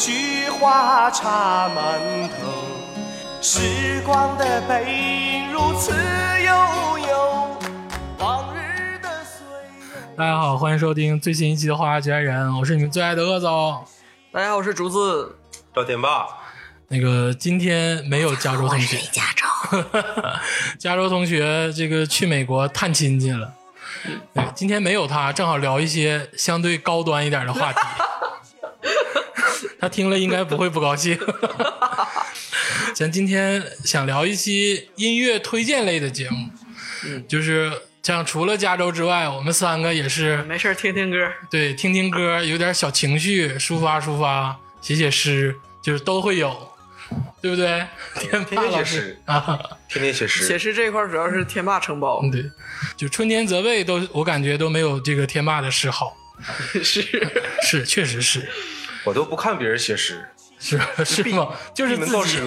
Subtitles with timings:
[0.00, 2.00] 菊花插满
[2.30, 2.48] 头，
[3.42, 7.58] 时光的背影如此悠悠，
[8.18, 9.44] 往日的岁
[9.78, 10.16] 月。
[10.16, 13.84] 大家好，欢迎收听最新一期的《花花局爱人》，我是你们最爱的恶总。
[14.32, 15.36] 大家好，我是竹子。
[15.74, 16.26] 赵天霸，
[16.88, 19.84] 那个今天没有加州同学，加州。
[20.80, 23.52] 加州同学这个去美国探亲去了。
[24.32, 27.78] 对，今天没有他，正好聊一些相对高端一点的话题。
[29.80, 31.18] 他听了应该不会不高兴。
[32.94, 36.50] 咱今天想聊一期音乐推荐类的节目，
[37.26, 37.72] 就是
[38.02, 41.16] 像除了加州之外，我们三个也是没事儿听听歌。
[41.50, 46.72] 对听听歌，有点小情绪，抒发抒发，写写诗，就是都会有，
[47.40, 47.86] 对不对？
[48.16, 48.96] 天霸天天写老师。
[48.96, 49.18] 诗。
[49.24, 52.44] 啊，天天写诗，写诗这一块主要是天霸承包，对，
[52.96, 56.16] 就春天责备都，我感觉都没有这个天霸的诗好，
[56.82, 57.02] 是。
[57.62, 58.48] 是，确实是，
[59.04, 61.48] 我都不看别人写诗，是是吗？
[61.74, 62.38] 就是自己。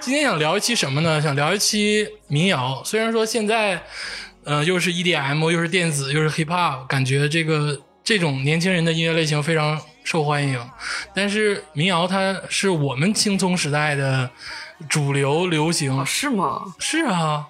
[0.00, 1.20] 今天想聊一期什么呢？
[1.20, 2.80] 想聊一期民谣。
[2.84, 3.82] 虽然说现在，
[4.44, 10.58] 呃，又是 EDM，又是电子，又是 hip hop，感觉这个这种年轻人的音乐类型非常受欢迎，
[11.14, 14.30] 但是民谣它是我们青葱时代的
[14.88, 16.04] 主流流行啊，。
[16.06, 16.62] 是吗？
[16.78, 17.48] 是啊，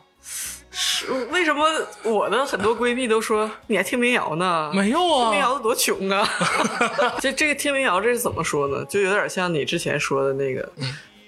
[0.80, 1.66] 是为什么
[2.04, 4.70] 我的很多闺蜜都说你还听民谣呢？
[4.72, 6.28] 没有啊听民啊，谣的多穷啊！
[7.20, 8.84] 这这个听民谣这是怎么说呢？
[8.84, 10.70] 就有点像你之前说的那个，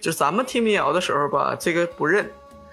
[0.01, 2.31] 就咱们听民谣的时候吧，这个不认。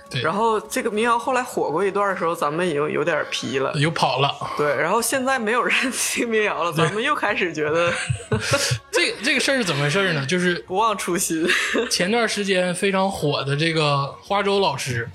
[0.09, 3.73] 对然后这个民谣后来火过一段的时候，咱们已经有点皮了。
[3.75, 4.31] 又跑了。
[4.55, 7.91] 对，然后现在没有人 听民谣了，咱们又开始觉得
[8.89, 10.25] 这这个事儿是怎么回事呢？
[10.25, 11.45] 就是不忘初心。
[11.89, 15.09] 前段时间非常火的这个花粥老师，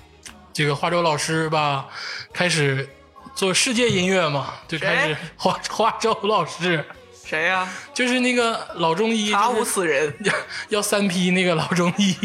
[0.53, 1.87] 这个花粥老师吧，
[2.33, 2.89] 开始
[3.35, 6.85] 做世界音乐嘛，就开始 花 花粥老师，
[7.25, 10.15] 谁呀、就是那个老中医，查无就是此人。
[10.25, 10.35] 要
[10.69, 12.17] 要三批那个老中医，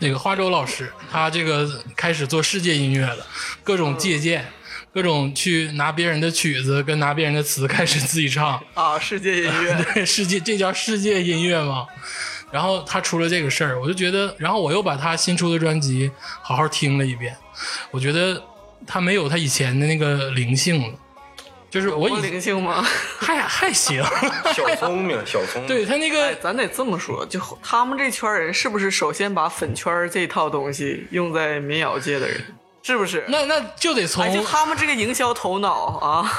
[0.00, 3.26] 那个花粥老师，他这个开始做世界音乐了，
[3.62, 4.44] 各种借鉴。
[4.92, 11.84] 各种去拿别人的曲子跟拿别人的词开始自己唱，啊，世界音乐对，世界这叫世界音乐嘛。
[12.54, 16.08] 然后他出了这个事儿，我就觉得，然后我又把他新出的专辑
[16.40, 17.36] 好好听了一遍，
[17.90, 18.40] 我觉得
[18.86, 20.96] 他没有他以前的那个灵性了，
[21.68, 22.80] 就是我灵性吗？
[23.18, 24.00] 还还行，
[24.54, 25.66] 小聪明，小聪明。
[25.66, 32.40] 对他那哎，个咱得这么说，就他们这圈人是不是首先把粉圈这套东西用在民谣界的人，
[32.86, 33.24] 是不是？
[33.28, 36.30] 那那就得从哎，就他们这个营销头脑啊，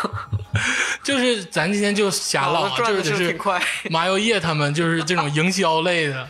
[1.04, 3.60] 就是咱今天就瞎唠啊，就是是挺快。
[3.90, 6.28] 马友业他们就是这种营销类的，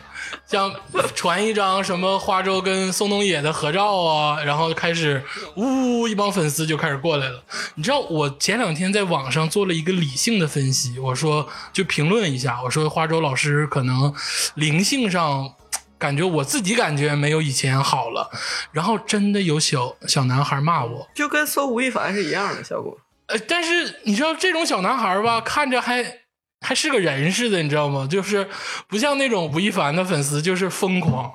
[0.48, 0.74] 像
[1.14, 5.22] 传一张什么花粥跟宋冬野的合照啊，然后开始
[5.56, 7.44] 呜一帮粉丝就开始过来了。
[7.76, 14.14] 你知道我前两天在网上做了一个理性的分析，我说就评论一下，我说花粥老师可能
[14.54, 15.56] 灵性上。
[15.98, 18.30] 感觉我自己感觉没有以前好了，
[18.72, 22.98] 然后真的有小小男孩骂我，就跟搜吴亦凡是一样的效果。
[23.28, 26.20] 呃，但是你知道这种小男孩吧，看着还
[26.62, 28.08] 还是个人似的，你知道吗？
[28.10, 28.48] 就是
[28.88, 31.32] 不像那种吴亦凡的粉丝，就是疯狂，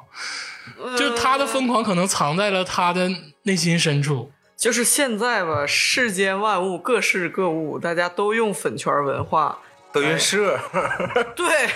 [0.97, 3.11] 就他的疯狂可能藏在了他的
[3.45, 4.31] 内心深处。
[4.57, 9.59] 就是现在吧，世间万物各式各物，大家都用粉圈文化。
[9.93, 10.59] 德云社，
[11.37, 11.69] 对，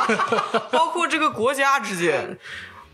[0.70, 2.38] 包括这个国家之间，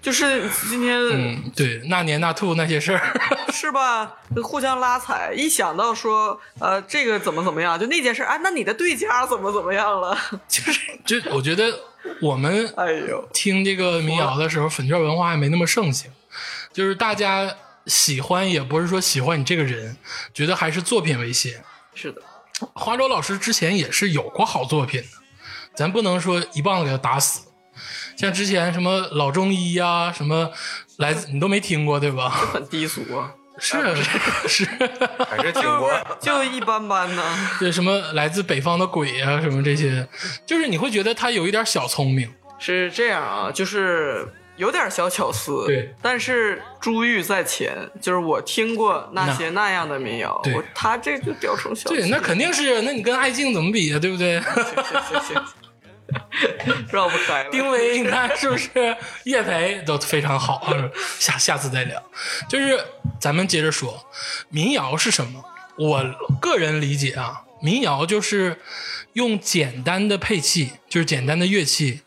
[0.00, 3.20] 就是今天、嗯，对，那年那兔那些事儿，
[3.52, 4.14] 是吧？
[4.42, 10.16] 互相拉踩，一想到说呃这个怎么怎么样，就那件事啊，那你的对家怎么怎么样了？
[10.48, 11.72] 就是就我觉得
[12.20, 16.10] 我们哎呦，听这个民谣的时候，粉圈文化还没那么盛行，
[16.72, 17.54] 就是大家
[17.86, 19.96] 喜欢也不是说喜欢你这个人，
[20.32, 21.62] 觉得还是作品为先。
[21.94, 22.22] 是的，
[22.74, 25.08] 花粥老师之前也是有过好作品的，
[25.74, 27.48] 咱不能说一棒子给他打死。
[28.16, 30.50] 像之前什么老中医呀、什么
[30.98, 32.28] 来自你都没听过对吧？
[32.28, 33.78] 很低俗啊， 是
[34.46, 34.64] 是，
[35.28, 35.90] 还是听过。
[36.20, 37.22] 就一般般呢。
[37.58, 40.06] 对什么来自北方的鬼啊，什么这些，
[40.46, 50.40] 就是你会觉得他有一点小聪明，是这样啊，就是有点小巧思，对，但是珠玉在前，就是我听过那些那样的民谣，
[50.74, 54.40] 他这就雕成小对，那肯定是，那你跟艾静怎么比呀、对不对？
[56.90, 57.50] 绕不开了。
[57.50, 58.94] 丁薇，你看是不是
[59.24, 60.62] 叶培都非常好？
[61.18, 62.02] 下下次再聊。
[62.48, 62.78] 就是
[63.18, 64.04] 咱们接着说，
[64.50, 65.42] 民谣是什么？
[65.78, 66.04] 我
[66.38, 68.58] 个人理解啊，民谣就是
[69.14, 72.02] 用简单的配器，就是简单的乐器，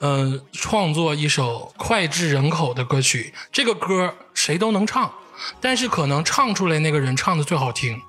[0.00, 3.32] 嗯、创作一首脍炙人口的歌曲。
[3.50, 5.12] 这个歌谁都能唱，
[5.60, 8.00] 但是可能唱出来那个人唱的最好听。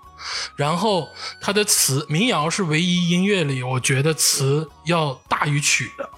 [0.55, 1.07] 然后
[1.39, 6.09] 他的词，民谣是唯一音乐里我觉得词要大于曲的，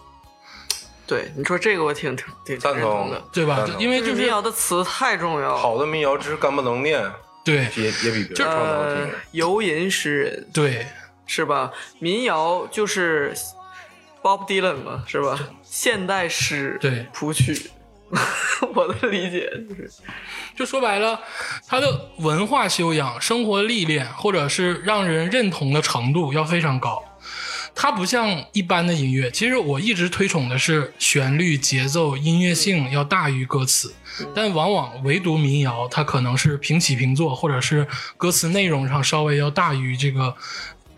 [1.06, 3.22] 对，你说这个我挺挺挺赞同的。
[3.32, 5.58] 对吧因为就是民谣的词太重要了。
[5.58, 7.12] 好的民谣只是干不能念，
[7.44, 10.88] 对也也比别人唱的好呃听。，游吟诗人对
[11.28, 11.72] 是吧？
[12.00, 13.36] 民谣就是
[14.24, 15.38] Bob Dylan 嘛，是吧？
[15.70, 17.06] 现代诗对。
[17.14, 17.70] 谱曲，
[18.74, 19.92] 我的理解就是，
[20.58, 21.20] 就说白了，
[21.68, 27.04] 他的文化修养、生活历练，或者是让人认同的程度要非常高。
[27.76, 33.94] 它不像一般的音乐，其实我一直推崇的是旋律、节奏、音乐性要大于歌词，
[34.36, 37.88] 但往往唯独民谣，它可能是平起平坐，或者是
[38.18, 40.36] 歌词内容上稍微要大于这个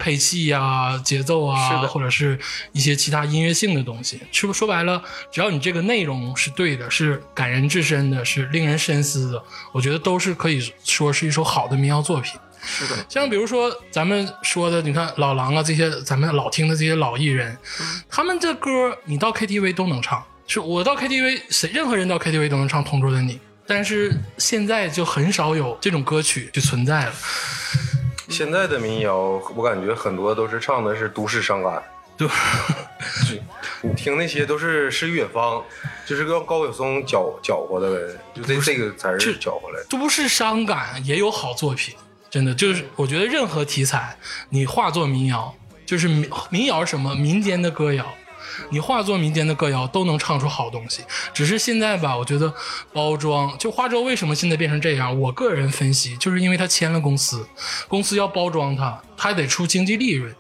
[0.01, 2.39] 配器啊、节奏啊，或者是
[2.71, 4.19] 一些其他音乐性的东西。
[4.31, 4.99] 是不是说白了，
[5.31, 12.33] 只要你这个内容是对的，是感人至深的，是令人深思的，我觉得都是可以说是一首好的民谣作品。
[12.63, 17.55] 是的，像比如说咱们说的，你看老狼啊这些，咱们老听的这些老艺人，
[18.09, 23.35] 他们这歌你到 KTV 都能唱，是我到 KTV 谁任何人到 KTV 都能唱《同桌的你》，
[23.67, 27.13] 但是现在就很少有这种歌曲就存在了。
[28.31, 31.83] 现在的民谣，我感觉很多都是唱的是都市伤感。
[32.17, 32.27] 对，
[33.81, 35.63] 你听那些都是是远方，
[36.05, 39.85] 就是让高晓松搅搅和的呗，就这这个才是搅和来的。
[39.89, 41.95] 都市伤感也有好作品，
[42.29, 44.15] 真的就是我觉得任何题材
[44.49, 45.53] 你化作民谣，
[45.83, 48.05] 就是民民谣什么民间的歌谣，
[48.69, 51.03] 你化作民间的歌谣都能唱出好东西。
[51.33, 52.53] 只是现在吧，我觉得
[52.93, 55.19] 包装就花粥为什么现在变成这样？
[55.19, 57.47] 我个人分析，就是因为他签了公司，
[57.87, 60.35] 公司要包装他，他还得出经济利润。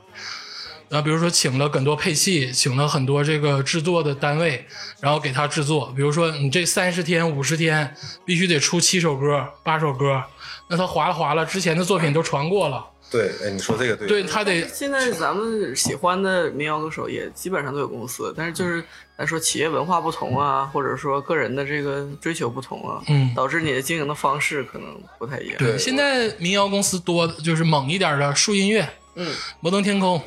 [0.89, 4.65] 啊，比如说请了很多配器，请了很多这个制作的单位，
[4.99, 5.93] 然后给他制作。
[5.95, 10.21] 比如说你这三十天、五十天必须得出七首歌、八首歌，
[10.69, 14.07] 那他划了划了，之前的作品都传过了，对，哎，你说这个对。
[14.07, 18.81] 对他得现在咱们喜欢的民谣歌手也基本上都有公司，但是就是
[19.17, 25.57] 来说企业文化不同啊，或者说个人的这个追求不同啊，嗯导致你的经营的方式可能不太一样。
[25.57, 25.77] 对。
[25.77, 30.21] 现在民谣公司多就是猛一点的树音乐、嗯，摩登天空，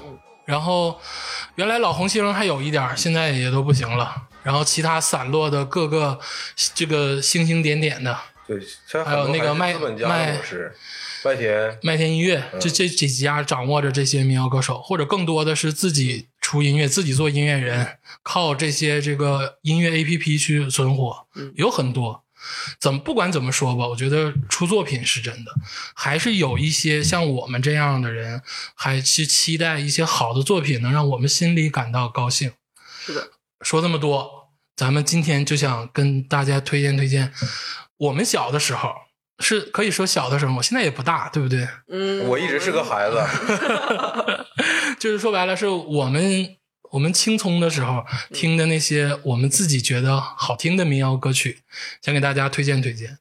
[0.45, 1.01] 然后
[1.55, 4.15] 原来老红星还有一点，现在也都不行了。
[4.43, 6.21] 然后其他散落的各个
[6.75, 8.15] 这个星星点点的
[8.47, 8.61] 对，
[9.03, 10.07] 还有那个麦资本家
[11.25, 22.23] 麦田，麦田音乐，这这几家掌握着这些民谣歌手，或者更多的是自己出音乐，自己做音乐人，靠这些这个音乐 A P P 去存活，有很多。
[22.79, 25.53] 怎么不管怎么说吧，我觉得出作品是真的，
[25.95, 28.43] 还是有一些像我们这样的人，
[28.75, 32.53] 还去期待一些好的作品，能让我们心里感到高兴。
[33.07, 33.31] 是的，
[33.63, 37.33] 说这么多，咱们今天就想跟大家推荐推荐，
[37.97, 38.91] 我们小的时候
[39.41, 41.67] 是可以说小的时候，我现在也不大，对不对？
[41.91, 43.19] 嗯，我一直是个孩子，
[44.99, 46.57] 就是说白了，是我们
[46.93, 51.61] 我们青葱的时候听的那些我们自己觉得好听的民谣歌曲，
[52.03, 53.19] 想给大家推荐推荐。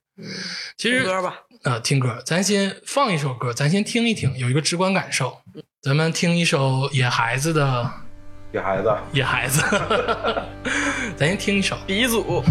[0.78, 5.42] 其实听歌吧，呃，听歌，咱先放一首歌，咱先听一听，有一个直观感受。
[5.82, 7.92] 咱们听一首野孩子的
[8.54, 8.88] 野孩子。
[9.12, 9.60] 《野孩子》，
[11.18, 11.76] 咱先听一首。
[11.88, 12.44] 鼻祖。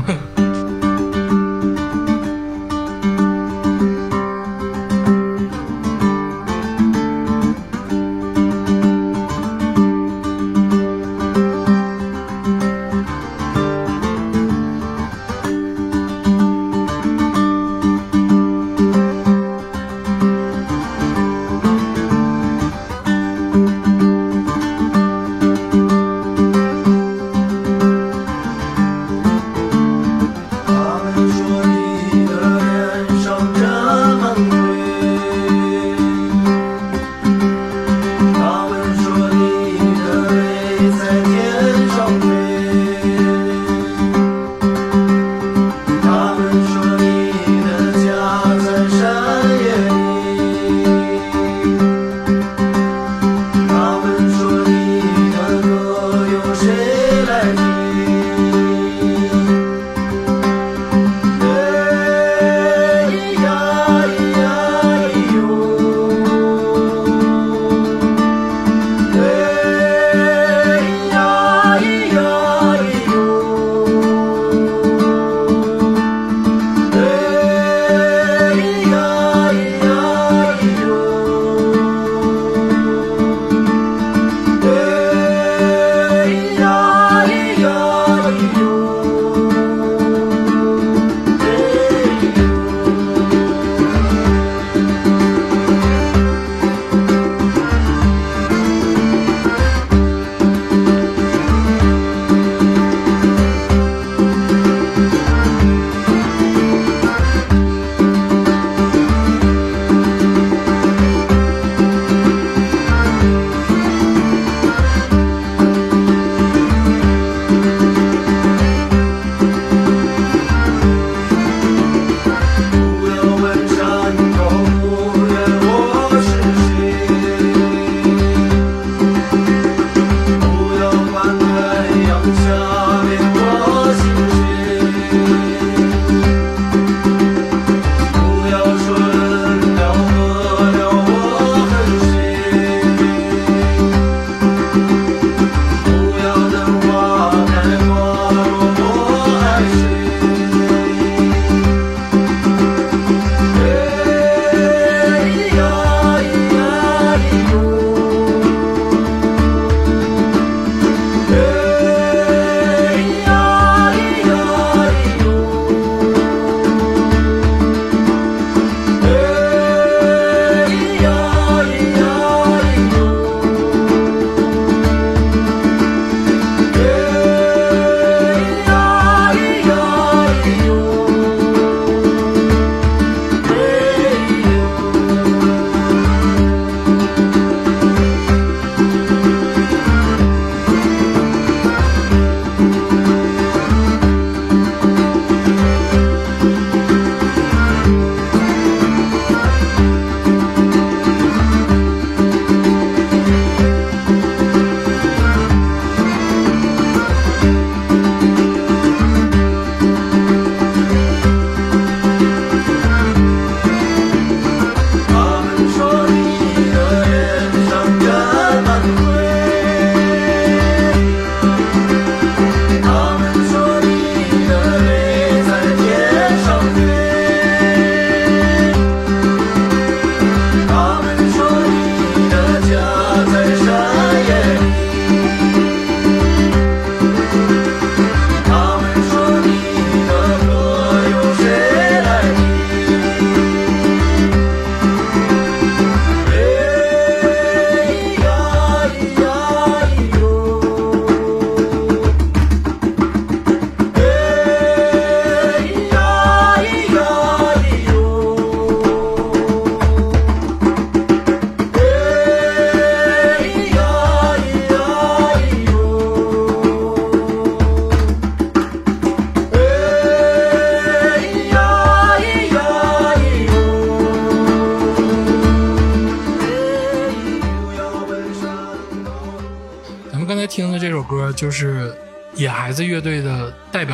[233.12, 233.72] Mother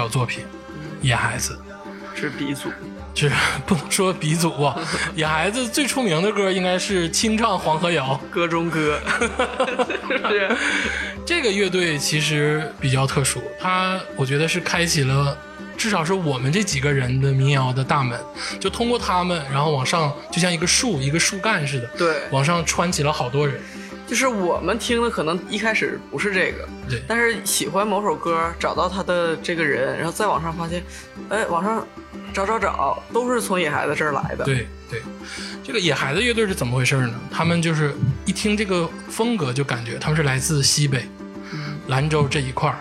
[0.08, 0.42] 表作品，
[1.06, 1.54] 《野孩子》。
[2.18, 2.68] 是鼻祖，
[3.14, 3.30] 是
[3.64, 4.74] 不能说鼻祖啊，
[5.14, 8.98] 野孩子最出名的歌应该是清唱《黄河谣歌中歌，
[10.08, 10.48] 是不是？》。
[11.24, 15.36] 这个乐队其实比较特殊，它我觉得是开启了
[15.76, 18.18] 至少是我们这几个人的民谣的大门，
[18.58, 23.60] 就通过他们，然后往上就像一个树一个树干似的，对，往上穿起了好多人。
[24.08, 30.82] 就是我们听的可能一开始不是这个，对但是喜欢某首歌，找到他的这个人，然后再往上发现，
[31.28, 31.86] 哎，往上
[32.32, 35.02] 找找找，都是从野孩子这儿来的。，对对，
[35.62, 37.14] 这个野孩子乐队是怎么回事呢？
[37.30, 41.06] 他们就是一听这个风格就感觉他们是来自西北，
[41.88, 42.78] 兰州这一块儿。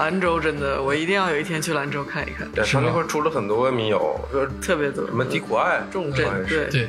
[0.00, 3.98] 兰州真的，我一定要有一天去兰州看一看，对，他那块出了很多民谣，
[4.32, 5.04] 说特别多。
[5.06, 6.70] 什么低苦爱、重镇对。
[6.70, 6.88] 对，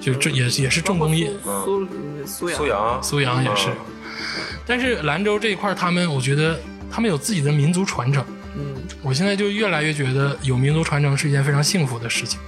[0.00, 1.32] 就这也也是重工业，
[1.64, 1.84] 苏
[2.24, 2.56] 苏阳。
[2.56, 3.70] 苏阳，苏阳也是。
[4.64, 6.56] 但是兰州这一块，他们我觉得
[6.88, 8.24] 他们有自己的民族传承。
[9.04, 12.40] 嗯，我现在就越来越觉得有民族传承是一件非常幸福的事情。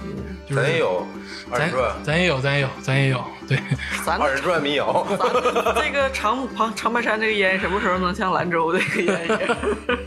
[0.49, 1.05] 就是咱也有
[1.51, 3.23] 二咱人转，咱也有，咱也有，咱也有。
[3.47, 3.59] 对，
[4.05, 5.05] 咱二人转民谣，
[5.75, 9.57] 这个长长长白山这个烟什么时候能像兰州这个烟一样？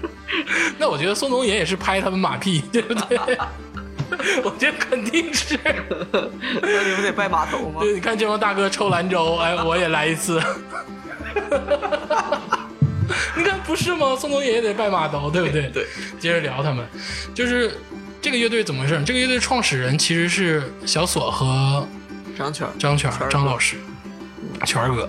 [0.78, 3.18] 那我觉得宋冬野也是拍他们马屁，对不对？
[4.42, 5.58] 我觉得肯定是。
[5.64, 7.80] 那你不得拜码头吗？
[7.80, 10.40] 对，你看这帮大哥抽兰州，哎，我也来一次。
[13.36, 14.16] 你看不是吗？
[14.16, 15.68] 宋冬野也得拜马刀，对不对？
[15.70, 15.86] 对。
[16.18, 16.86] 接着聊他们，
[17.34, 17.76] 就是
[18.20, 19.02] 这个乐队怎么回事？
[19.04, 21.86] 这个乐队创始人其实是小锁和
[22.36, 23.76] 张全儿，张全张老师，
[24.64, 25.08] 全儿哥，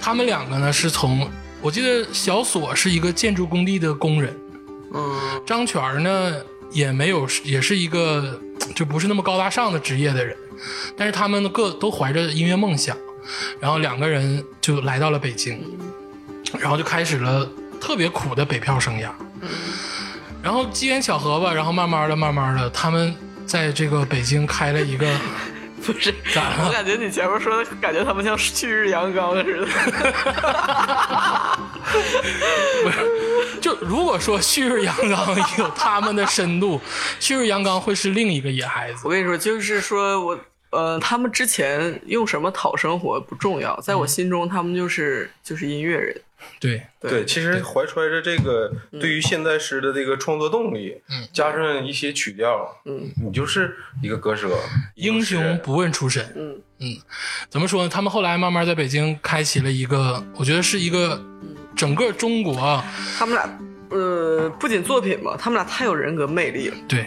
[0.00, 1.28] 他们两个呢是从
[1.60, 4.36] 我记得小锁是一个建筑工地的工人，
[4.92, 6.34] 嗯，张全儿呢
[6.70, 8.40] 也没有，也是一个
[8.74, 10.36] 就不是那么高大上的职业的人，
[10.96, 12.96] 但是他们各都怀着音乐梦想，
[13.60, 15.60] 然后两个人就来到了北京，
[16.58, 17.48] 然后就开始了
[17.80, 19.08] 特别苦的北漂生涯。
[20.42, 23.14] 然后机缘巧合吧，然后慢慢的、慢慢的，他们
[23.46, 25.06] 在这个北京开了一个
[25.84, 26.66] 不是，咋了？
[26.66, 29.66] 我感觉你前面说的，感觉他们像旭日阳刚似的。
[32.82, 36.80] 不是就如果说旭日阳刚有他们的深度，
[37.20, 39.00] 旭日阳刚会是另一个野孩子。
[39.04, 40.38] 我跟你说，就是说我
[40.70, 46.20] 呃，他们之前用什么讨生活不重要，在我心中，他们就是就是音乐人。
[46.60, 54.50] 对，对，其实怀揣着这个对于现代诗的这个创作动力，嗯，加上一些曲调，嗯，你就是一个歌手，
[54.94, 56.24] 英雄不问出身。
[56.36, 56.96] 嗯嗯，
[57.48, 57.88] 怎么说呢？
[57.88, 61.22] 他们后来慢慢在北京开启了一个，我觉得是一个
[61.76, 62.84] 整个中国啊
[63.18, 63.58] 他们俩
[63.90, 66.76] 呃，不仅作品吧，他们俩太有人格魅力了。
[66.88, 67.06] 对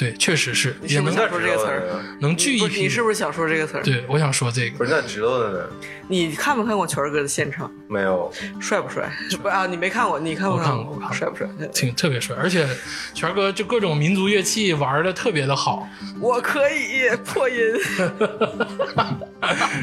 [0.00, 1.82] 对，确实是也能你是不想说这个词儿？
[2.22, 2.80] 能聚一批。
[2.80, 3.82] 你是不是想说这个词儿？
[3.82, 5.66] 对，我想说这个，不是那知道的呢？
[6.08, 7.70] 你看没看过权儿哥的现场？
[7.86, 9.12] 没有，帅不帅？
[9.42, 10.18] 不啊，你没看过？
[10.18, 10.84] 你看不我看过？
[10.84, 11.46] 过我看过帅不帅？
[11.74, 12.66] 挺特别帅，而且
[13.12, 15.86] 权哥就各种民族乐器玩的特别的好，
[16.18, 17.56] 我可以破音。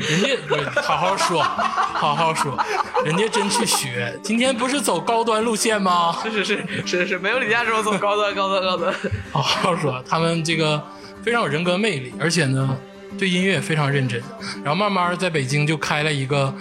[0.08, 2.58] 人家好好说，好好说，
[3.06, 4.20] 人家真去学。
[4.24, 6.15] 今天不是走高端路线吗？
[6.24, 8.94] 是是是是是，没有李佳州走高端高端高端。
[9.32, 10.82] 好好说，他们这个
[11.24, 12.78] 非常有人格魅力，而且呢，
[13.17, 14.22] 对音乐也非常认真。
[14.63, 16.54] 然后慢慢在北京就开了一个，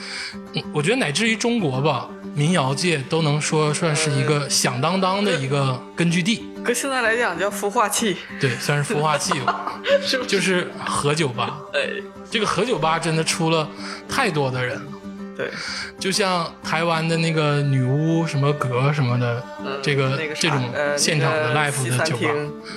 [0.55, 6.45] 嗯我觉得乃至于中国吧，民谣界都能说算是一个响当当的一个根据地。
[6.65, 10.27] 搁现在来讲叫孵化器，对，算是孵化器吧， 是是？
[10.27, 11.59] 就是何酒吧。
[11.73, 11.89] 哎，
[12.29, 13.69] 这个何酒吧真的出了
[14.09, 14.93] 太多的人了。
[15.37, 15.51] 对，
[15.99, 22.29] 就像台湾的那个女巫什么阁什么的，嗯这个那个这种呃现场的 live 的酒吧，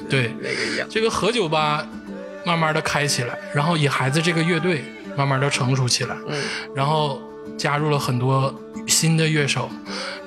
[0.10, 0.34] 对。
[0.42, 0.88] 那个一样。
[0.90, 1.88] 这个和酒吧
[2.46, 4.84] 慢慢的开起来，然后以孩子这个乐队
[5.16, 6.38] 慢慢的成熟起来，嗯，
[6.76, 7.22] 然后
[7.58, 8.54] 加入了很多
[8.88, 9.70] 新的乐手，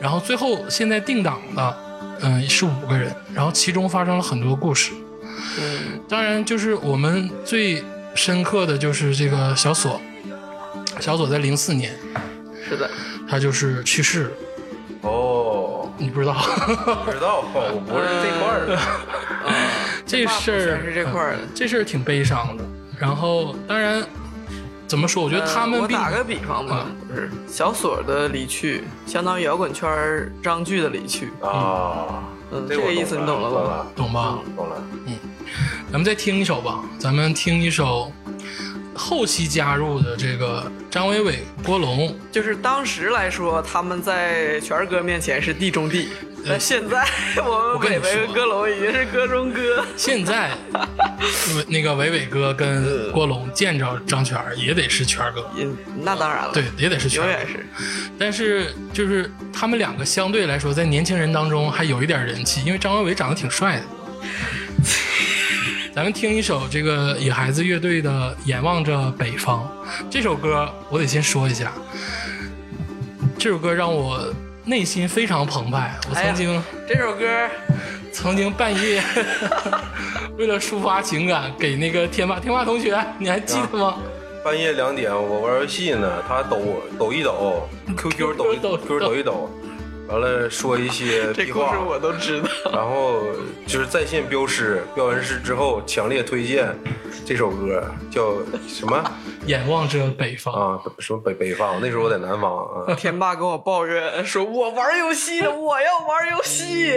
[0.01, 1.79] 然后最后现在定档的，
[2.21, 4.93] 嗯，是五个人，然后其中发生了很多故事，
[5.59, 7.83] 嗯，当然就是我们最
[8.15, 10.01] 深刻的就是这个小锁，
[11.03, 11.93] 小左在零四年
[12.69, 12.89] 是的，
[13.29, 14.31] 他就是去世了，
[15.03, 16.33] 哦，你不知道
[17.05, 18.79] 不知道，我不是这块儿的。
[20.07, 22.63] 这事儿是这块儿的嗯这事儿挺悲伤的。
[23.01, 24.01] 然后当然
[24.87, 31.31] 怎么说，我觉得他们呃我打个比方吧，就是小锁的离去，相当于摇滚圈儿张炬的离去。
[31.41, 33.87] 啊，嗯，这个意思你懂了吧？
[33.97, 34.39] 懂吧？
[34.57, 34.77] 懂了。
[35.07, 35.17] 嗯
[35.91, 38.11] 咱们再听一首吧，咱们听一首
[38.95, 46.11] 后期加入的这个张伟伟、郭龙，就是当时来说，他们在权儿哥面前是地中地，
[46.47, 47.05] 但现在
[47.39, 49.85] 我们跟伟伟跟郭龙已经是哥中哥。
[49.97, 50.51] 现在
[51.69, 57.33] 那个伟伟哥跟郭龙见着张全儿也得是全儿哥，嗯，那当然了，对，，也得是全儿哥。
[57.33, 57.67] 永远是。
[58.19, 63.83] 但是就是他们两个相对来说，在年轻人当中还有一点人气，因为张伟伟长得挺帅的。
[65.95, 69.69] 咱们听一首这个野孩子乐队的《眼望着北方》
[70.09, 71.71] 这首歌，我得先说一下，
[73.39, 74.19] 这首歌让我
[74.65, 75.95] 内心非常澎湃。
[76.09, 77.27] 我曾经、这首歌
[78.11, 79.03] 曾经半夜
[80.39, 83.99] 为了抒发情感，给那个天霸天霸同学，你还记得吗？
[84.43, 86.59] 半夜两点我玩游戏呢，他抖
[86.99, 89.51] 抖一抖，QQ 抖一抖，QQ 抖一抖，
[90.09, 92.49] 完了说一些 这故事，我都知道。
[92.73, 93.23] 然后
[93.67, 96.69] 就是在线标诗，标完诗之后强烈推荐
[97.25, 98.37] 这首歌，叫
[98.69, 99.03] 什么
[99.47, 100.81] 眼望着北方，啊？
[100.99, 101.79] 什么北北方？
[101.81, 102.95] 那时候我在南方啊。
[102.95, 106.93] 天霸跟我抱怨说：“我玩游戏， 我要玩游戏，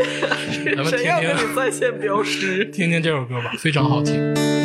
[0.75, 4.64] 们听谁要跟听你在线标诗听听这首歌吧，非常好听。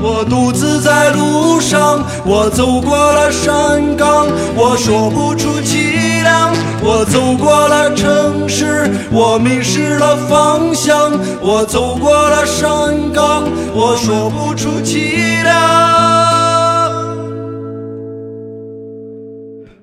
[0.00, 2.04] 我独自在路上。
[2.24, 6.52] 我走过了山岗，我说不出凄凉。
[6.82, 11.12] 我走过了城市，我迷失了方向。
[11.40, 15.54] 我走过了山岗，我说不出凄凉。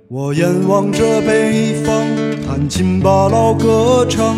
[0.09, 2.05] 我眼望着北方，
[2.45, 4.37] 弹琴把老歌唱，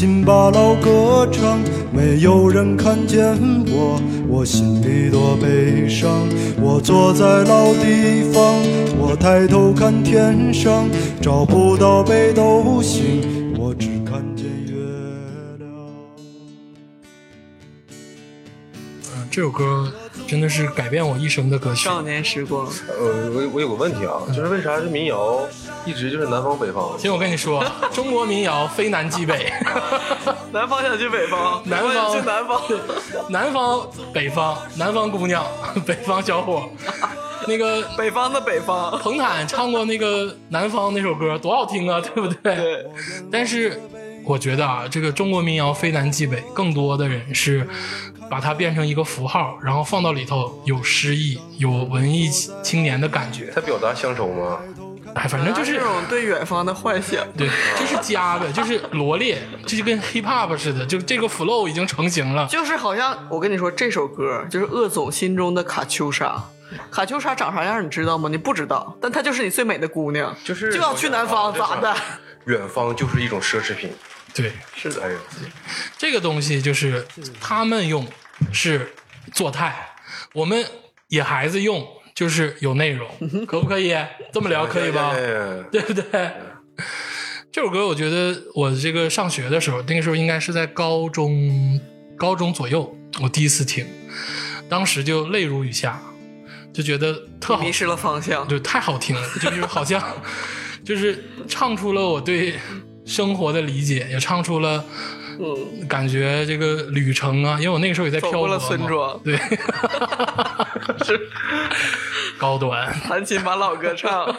[0.00, 1.60] 辛巴老歌唱，
[1.92, 3.36] 没有人看见
[3.66, 6.26] 我，我心里多悲伤。
[6.58, 8.42] 我坐在老地方，
[8.98, 10.88] 我抬头看天上，
[11.20, 14.72] 找不到北斗星，我只看见月
[15.58, 15.70] 亮。
[19.04, 19.79] 嗯，这首歌
[20.50, 21.84] 是改变我一生的歌曲。
[21.84, 25.40] 少年时光，呃，我我有个问题啊，就是为啥这民谣
[25.86, 26.98] 一直就是南方北方？
[26.98, 29.50] 行，我跟你说，中国民谣非南即北，
[30.52, 32.60] 南方想去北方， 南方去南方。
[33.30, 35.46] 南方、北方，南方姑娘，
[35.86, 36.68] 北方小伙。
[37.46, 42.54] 那个北方的北方，彭坦唱过那个《南方》那首歌，多好听啊，对不对？
[42.54, 42.86] 对。
[43.32, 43.80] 但是
[44.30, 47.66] 我觉得啊，这个中国民谣非南即北，更多的人是
[48.30, 52.28] 把它变成一个符号，然后放到里头有诗意、有文艺
[52.62, 53.50] 青年的感觉。
[53.52, 54.60] 它表达乡愁吗？
[55.16, 57.26] 哎，反正就是这种对远方的幻想。
[57.36, 62.46] 对，这是家的，就是罗列，这就跟 hip hop 似的，就这个 flow 已经成型了。
[62.46, 66.40] 就是好像我跟你说，这首歌就是鄂总心中的卡秋莎。
[66.88, 68.28] 卡秋莎长啥样你知道吗？
[68.28, 71.92] 你不知道，但她就是你最美的姑娘，就是就要去南方，咋的？
[72.44, 73.90] 远方就是一种奢侈品。
[74.34, 75.18] 对，是的，哎呦，
[75.98, 77.06] 这个东西就是
[77.40, 78.06] 他们用
[78.52, 78.92] 是
[79.32, 79.94] 做态，
[80.34, 80.64] 我们
[81.08, 83.08] 野孩子用就是有内容，
[83.46, 83.94] 可不可以？
[84.32, 85.10] 这么聊可以吧？
[85.14, 86.32] 哎对不对？
[87.52, 91.80] 这首歌我觉得我这个上学的时候，那个时候应该是在高中
[92.16, 93.84] 高中左右，我第一次听，
[94.68, 96.00] 当时就泪如雨下，
[96.72, 98.46] 就觉得特好迷失了方向。
[98.46, 100.00] 对，太好听了，就是好像
[100.84, 102.54] 就是唱出了我对
[103.10, 104.84] 生活的理解，也唱出了
[105.40, 109.18] 嗯，感觉这个旅程啊，因为我那个时候也在漂泊了村庄。
[109.24, 109.36] 对，
[112.38, 114.36] 高端，弹琴把老歌唱。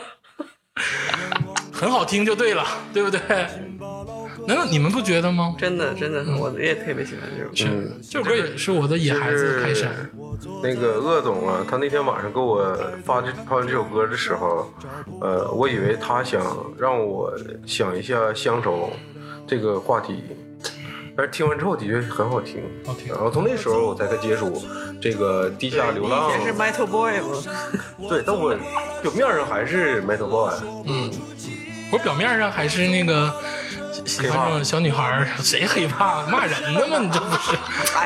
[1.74, 3.20] 很好听就对了，对不对？
[4.48, 5.56] 难道你们不觉得吗？
[5.58, 7.76] 真的，真的，我也特别喜欢这首歌。
[7.76, 10.10] 嗯，这首歌也是我的野孩子开山，
[10.64, 14.72] 那个鄂总啊，他那天晚上给我发这发完这首歌的时候，
[15.22, 16.42] 呃，我以为他想
[16.78, 17.34] 让我
[17.66, 18.92] 想一下乡愁
[19.48, 20.24] 这个话题，
[21.16, 23.10] 但是听完之后的确很好听，好听。
[23.10, 24.62] 然后从那时候我才接触
[25.00, 27.44] 这个地下流浪以，前是 Metal Boy 吗？
[28.10, 28.56] 对，但我
[29.02, 30.54] 表面上还是 Metal Boy，
[30.88, 31.12] 嗯。
[31.94, 33.30] 我表面上还是那个
[34.06, 37.00] 喜欢这种小女孩儿，谁黑怕骂人呢吗？
[37.00, 37.58] 你这不是？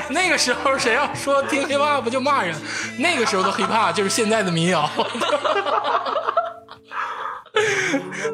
[0.10, 2.56] 那个时候谁要说听 hiphop 不就骂人？
[2.98, 4.90] 那个时候的 hiphop 就是现在的民谣。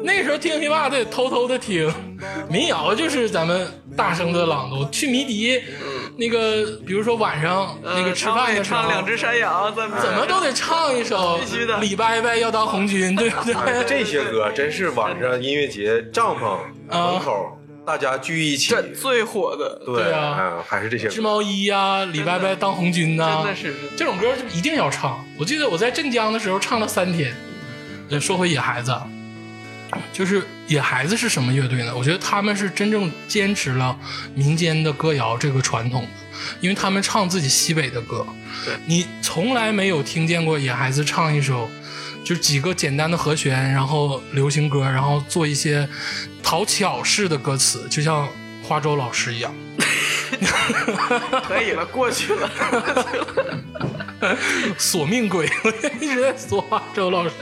[0.02, 1.92] 那个时候听 hiphop 得偷偷的听，
[2.48, 4.88] 民谣就是咱们大声的朗读。
[4.90, 5.62] 去迷笛，
[6.16, 13.54] 那个比如说晚上那个吃饭的时候，唱两只山羊，怎么怎么都得唱一首必须的李伯伯要当红军， 对不对？
[13.54, 16.58] 哎这些歌真是晚上音乐节帐篷
[16.90, 19.80] 门口大家聚一起，这最火的？
[19.84, 21.20] 对对啊嗯还是这些织。
[21.20, 25.18] 毛衣呀、李伯伯当红军呐、真的是这种歌就一定要唱。
[25.38, 27.34] 我记得我在镇江的时候唱了三天。
[28.10, 29.06] 呃说回野孩子，啊，
[30.12, 31.94] 就是野孩子是什么乐队呢？
[31.94, 33.98] 我觉得他们是真正坚持了
[34.34, 36.08] 民间的歌谣这个传统的，
[36.60, 38.26] 因为他们唱自己西北的歌。
[38.64, 41.70] 对你从来没有听见过野孩子唱一首。
[42.24, 45.88] 就几个简单的和弦，然后流行歌，然后做一些
[46.40, 48.28] 讨巧式的歌词，就像
[48.62, 49.52] 花粥老师一样。
[51.46, 52.50] 可以了，过去了。
[54.78, 57.34] 索命鬼，我 一直在索花粥老师。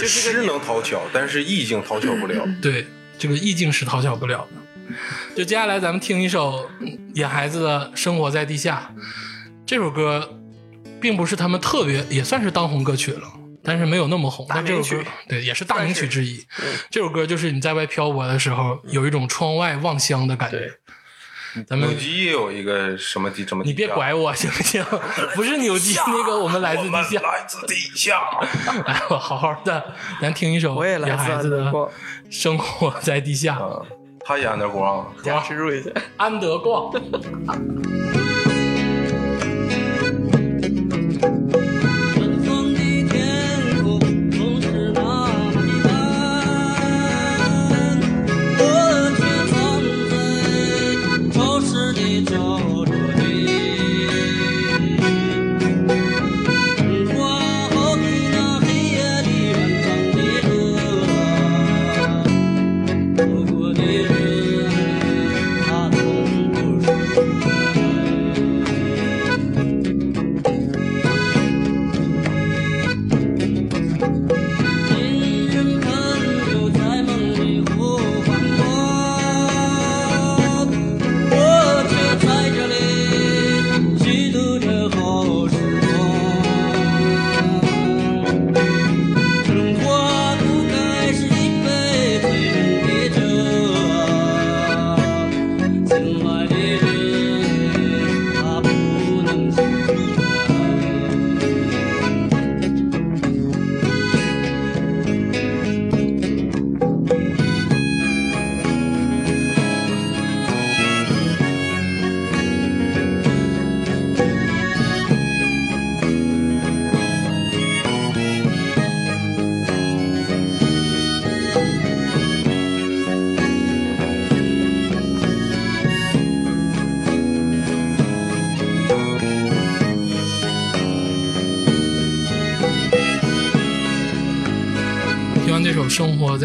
[0.00, 2.46] 就是诗能讨巧，但是意境讨巧不了。
[2.60, 2.86] 对，
[3.18, 4.94] 这个意境是讨巧不了的。
[5.34, 8.92] 就接下来咱们听一首嗯野孩子的《生活在地下》
[9.64, 10.38] 这首歌，
[11.00, 13.22] 并不是他们特别，也算是当红歌曲了。
[13.64, 16.64] 但是没有那么红，大但这首名曲歌对也是大名曲之一嗯。
[16.90, 20.74] 这首歌就是你在外漂泊的时候，有一种窗外望乡的感觉。
[21.66, 24.84] 咱们扭机也有一个什么地什么你别拐我行不行？
[25.34, 27.20] 不是扭机那个，我们来自地下。
[27.20, 28.20] 来自地下。
[28.86, 31.72] 来，我好好的，咱听一首我也来自野孩子的
[32.30, 33.56] 生活在地下。
[33.56, 33.82] 啊，
[34.24, 35.90] 他演的光，加植入一下。
[36.16, 36.90] 安德逛，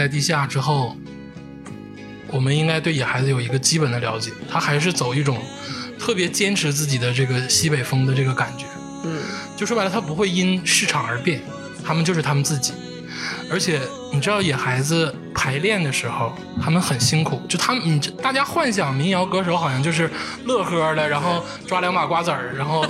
[0.07, 0.95] 在地下》之后，
[2.29, 4.31] 我们应该对野孩子有一个基本的了解。
[4.49, 5.37] 他还是走一种
[5.99, 8.65] 特别坚持自己的这个西北风的这个感觉。
[9.03, 9.19] 嗯，
[9.57, 11.41] 就说白了，他不会因市场而变，
[11.83, 12.71] 他们就是他们自己。
[13.51, 13.81] 而且
[14.13, 17.41] 你知道，野孩子排练的时候，他们很辛苦。
[17.49, 20.09] 就他们，你大家幻想民谣歌手好像就是
[20.45, 22.85] 乐呵的，然后抓两把瓜子儿，然后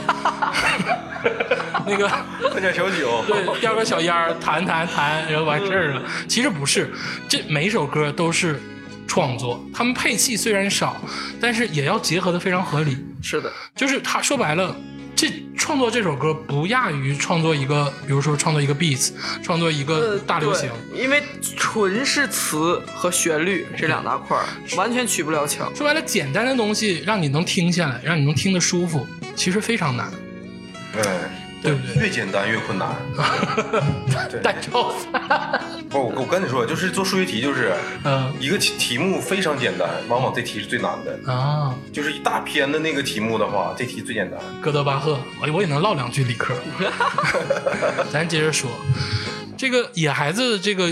[1.87, 2.09] 那个
[2.49, 6.01] 喝点小酒， 对，叼个小烟儿，弹弹弹，然后完事儿了。
[6.27, 6.91] 其实不是，
[7.27, 8.61] 这每一首歌都是
[9.07, 10.95] 创作，他们配器虽然少，
[11.39, 12.97] 但是也要结合的非常合理。
[13.21, 14.75] 是的，就是他说白了，
[15.15, 20.69] 这创作这首歌不亚于创作一个，比如说创作一个 beats，创作一个呃，大流行。
[20.91, 21.21] 对因为
[21.57, 24.45] 纯是词和旋律这两大块儿，
[24.77, 25.73] 完全取不了巧。
[25.73, 30.09] 说白了，简单的东西让你能听下来，让你能听得舒服，其实非常难，
[30.95, 32.03] 哎，对不对？
[32.03, 32.95] 越简单越困难。
[34.29, 41.31] 对蛋炒饭，不，我我跟你说，就是做数学题，就是嗯一个题题目非常简单，往往这题是最难的。
[41.31, 44.39] 啊，就是一大篇的那个题目的话，这题最简单。
[44.61, 46.53] 哥德巴赫，哎我也能唠两句理科。
[48.11, 48.69] 咱接着说，
[49.57, 50.89] 这个野孩子这个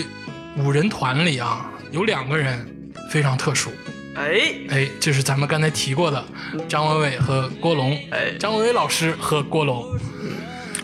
[0.57, 2.65] 五人团里啊，有两个人
[3.09, 3.69] 非常特殊，
[4.15, 6.23] 哎，哎，就是咱们刚才提过的
[6.67, 9.85] 张文伟和郭龙，哎张文伟老师和郭龙，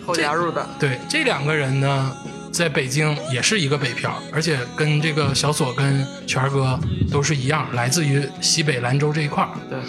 [0.05, 2.15] 后加入的，对这两个人呢，
[2.51, 6.79] 在北京也是一个北漂，而且跟这个小锁跟权哥
[7.11, 9.49] 都是一样，来自于西北兰州这一块儿。
[9.69, 9.79] 对，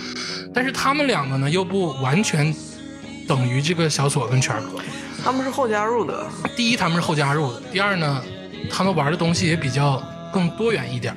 [0.55, 2.55] 但是他们两个呢，又不完全
[3.27, 4.81] 等于这个小锁跟权哥。
[5.25, 8.23] 他们是后加入的，第一，他们是后加入的；第二呢，
[8.71, 11.17] 他们玩的东西也比较更多元一点，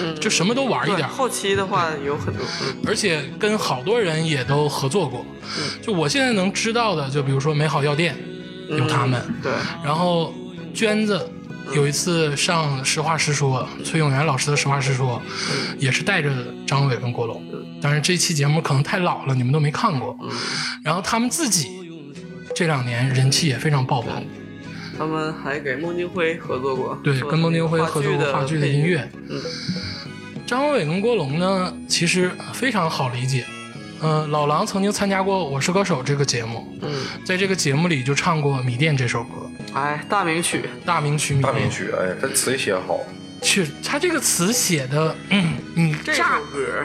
[0.00, 5.24] 嗯，就什么都玩一点后期的话有很多，嗯而且跟好多人也都合作过。
[5.42, 8.16] 嗯就我现在能知道的，就比如说美好药店
[8.78, 9.52] 有他们，嗯对，
[9.84, 10.34] 然后
[10.74, 11.30] 娟子
[11.74, 15.20] 有一次上《实话实说》，崔永元老师的《实话实说》，
[15.78, 16.30] 也是带着
[16.66, 17.42] 张伟跟郭龙。
[17.80, 20.16] 但是这期节目可能太老了，你们都没看过。
[20.82, 21.68] 然后他们自己
[22.54, 24.24] 这两年人气也非常爆棚，
[24.96, 29.10] 他们还给孟京辉合作过，对，跟孟京辉合作过话剧的音乐。
[29.28, 29.40] 嗯，
[30.46, 33.44] 张伟跟郭龙呢，其实非常好理解。
[34.02, 36.90] 嗯、老狼曾经参加过《我是歌手》这个节目，嗯，
[37.24, 41.68] 在这个节目里就唱过《米店》这首歌，哎，大名曲，大名曲《大名》。
[41.70, 42.98] 曲，哎，这词写好。
[43.40, 46.84] 去，他这个词写的，嗯，你这首乍歌，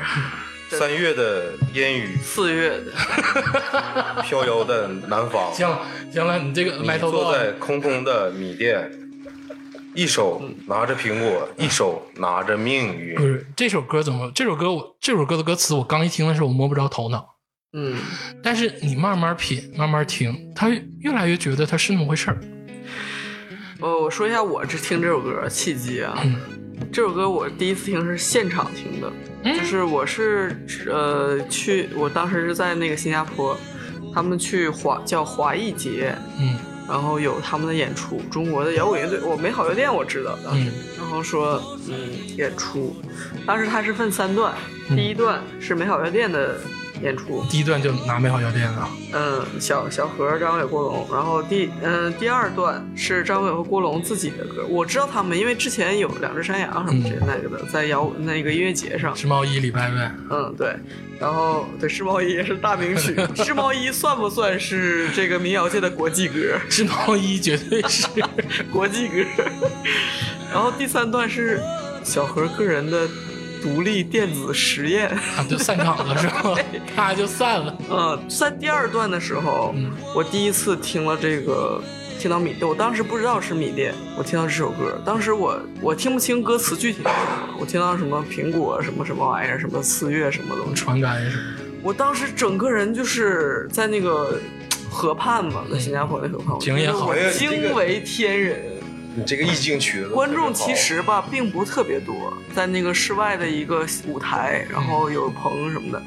[0.77, 5.51] 三月的烟雨，四月的，飘摇的南方。
[5.53, 8.91] 行了行了，你这个埋头坐在空空的米店，
[9.97, 13.15] 一手拿着苹果，一手拿着命运。
[13.15, 13.33] 不运。
[13.33, 14.31] 是这首歌怎么？
[14.35, 17.27] 这首歌我这首歌的歌词我刚一听的时候我摸不着头脑，
[17.73, 17.95] 嗯，
[18.43, 22.37] 但是你慢慢品，慢慢听，他越来越觉得它是那么回事儿。
[23.79, 26.23] 哦，我说一下我这听这首歌契机啊，
[26.93, 29.11] 这首歌我第一次听是现场听的，
[29.57, 33.57] 就是我是呃去，我当时是在那个新加坡，
[34.13, 36.55] 他们去华叫华裔节，嗯
[36.87, 40.73] 然后有他们的演出，中国的摇滚乐队，我美好药店我知道当时，嗯。
[40.97, 42.95] 然后说嗯演出，
[43.45, 44.53] 当时它是分三段，
[44.89, 46.59] 第一段是美好药店的
[47.01, 60.75] 演出，第一段就拿美好药店了，嗯，小小何、张伟、郭龙，然后第嗯第二段是张伟和郭龙自己的歌，我知道他们，因为之前有两只山羊什么这那个的，在摇那个音乐节上，织毛衣李白白，嗯对，
[61.19, 66.57] 然后对织毛衣也是大名曲， 织毛衣算不算是这个民谣界的国际歌？
[66.69, 68.07] 织毛衣绝对是。
[68.71, 69.15] 国际歌。
[70.51, 71.61] 然后第三段是
[72.03, 73.07] 小何个人的
[73.61, 75.07] 独立电子实验。
[75.09, 76.55] 啊，就散场了是吧？
[76.95, 77.77] 他就散了。
[77.89, 81.81] 呃，在第二段的时候，嗯我第一次听了这个，
[82.19, 91.39] 听到米店，我当时不知道是米店，我听到这首歌，当时我我听不清歌词具体是什么，我听到什么苹果什么什么玩意儿，什么四月什么东西，传感是，
[91.83, 94.39] 我当时整个人就是在那个
[94.89, 96.59] 河畔嘛，在新加坡那河畔，我
[97.31, 98.76] 惊为天人。
[99.17, 105.99] 你这个意境取的观众其实吧，并不特别多，在那个室外的一个舞台，然后有棚什么的，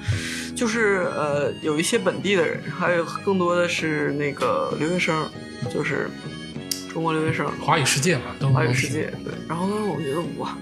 [0.54, 5.28] 就是呃有一些本地的人，还有更多的是那个留学生，
[5.74, 6.08] 就是
[6.92, 7.46] 中国留学生。
[7.60, 9.32] 华语世界嘛，都华语世界，对。
[9.48, 10.56] 然后呢，我觉得哇，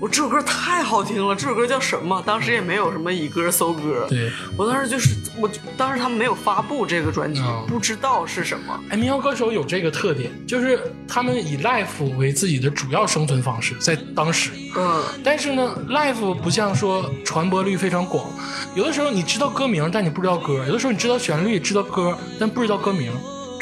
[0.00, 2.22] 我这首歌太好听了，这首歌叫什么？
[2.26, 4.30] 当时也没有什么以歌搜歌，对。
[4.56, 8.80] 我当时就是，我当时他们没有发布这个专辑，嗯不知道是什么。
[8.88, 14.50] 哎，民谣歌手有这个特点，就是他们以 live 为自己的主要生存方式，在当时。
[14.76, 18.30] 嗯，但是呢，live 不像说传播率非常广，
[18.74, 23.12] 有的时候你知道歌名，但你不知道歌；有的时候你知道旋律，知道歌，但不知道歌名。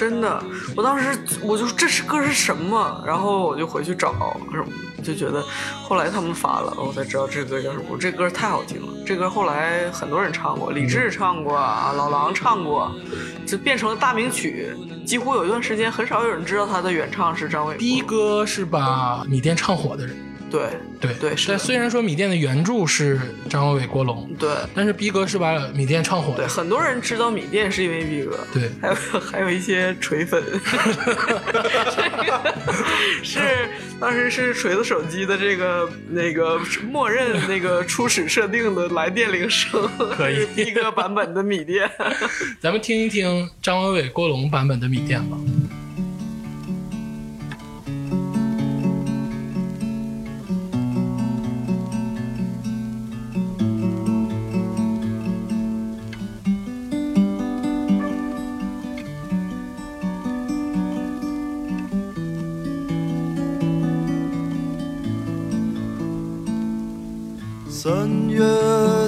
[0.02, 0.42] 真的，
[0.74, 4.12] 我当时我就这是歌是什么，然后我就回去找
[4.50, 4.66] 什么，
[5.00, 5.40] 就觉得
[5.84, 7.96] 后来他们发了，我才知道这歌叫什么。
[8.00, 12.90] 这歌太好听了，这歌后来很多人唱过，李志唱过，老狼唱过，
[13.46, 14.74] 就变成了大名曲。
[15.06, 17.76] 几乎有一段时间很少有人知道他的原唱是张伟。
[17.76, 20.16] 第一歌是把米店唱火的人，
[20.52, 20.60] 对
[21.00, 26.48] 对对但虽然说米店的原著是张伟伟、郭龙，对但是逼哥是把米店唱火对，的。
[26.48, 30.42] 很多人知道米店是因为逼哥，对还有 还有一些锤粉，
[33.24, 33.40] 是
[33.98, 36.60] 当时是锤子手机的这个那个
[36.90, 41.90] 默认那个初始设定的来电铃声，可以是逼哥版本的米店。
[42.60, 45.36] 咱们听一听张伟伟、郭龙版本的米店吧。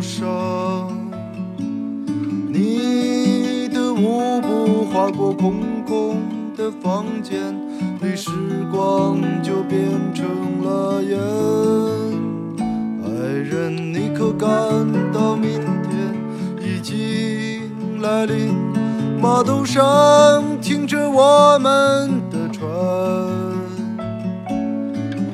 [0.00, 0.28] 上。
[2.48, 5.54] 你的舞步划过空
[5.86, 6.22] 空
[6.56, 7.54] 的房间
[8.00, 8.30] 里，时
[8.72, 10.26] 光就变成
[10.62, 11.18] 了烟。
[13.04, 14.48] 爱人，你可感
[15.12, 16.14] 到明天
[16.60, 18.54] 已经来临？
[19.20, 22.66] 码头上停着我们的船，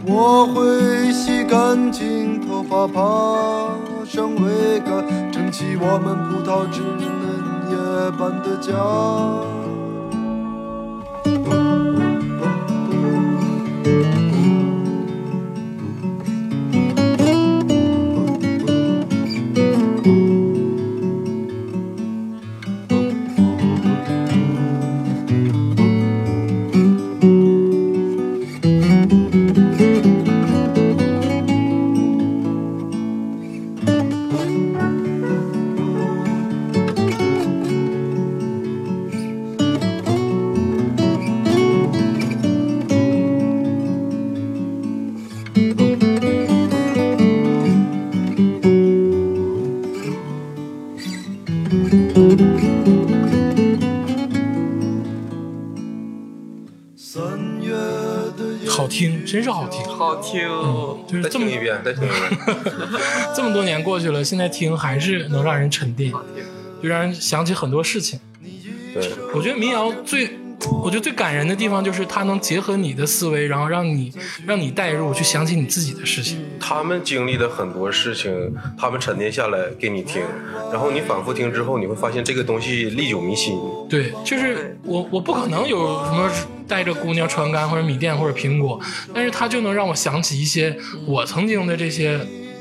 [0.05, 3.76] 我会洗干净头发，爬
[4.17, 7.05] 上桅杆，撑起我们葡萄枝嫩
[7.69, 8.73] 叶般的家。
[60.27, 60.49] 听。
[61.07, 62.21] 就是这么听一遍，再听一遍。
[63.37, 66.13] 这么多年过去了，现在听还是能让人沉淀，
[66.83, 68.19] 就让人想起很多事情。
[68.93, 70.31] 对，我觉得民谣最，
[70.83, 74.13] 我觉得最感人的地方就是它能结合你的思维，然后让你
[74.47, 76.43] 让你带入去想起你自己的事情。
[76.59, 80.23] 他们经历的很多事情，他们沉淀下来给你听，
[80.73, 83.59] 然后你反复听之后，你会发现这个东西历久弥新。
[83.89, 86.31] 对，就是我我不可能有什么
[86.69, 88.81] 带着姑娘穿干或者米店或者苹果，
[89.15, 92.21] 但是它就能让我想起一些我曾经的这些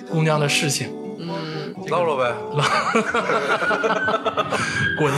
[0.09, 0.87] 姑娘的事情。
[1.19, 1.29] 嗯
[1.87, 2.63] 唠唠呗， 唠
[4.97, 5.13] 滚！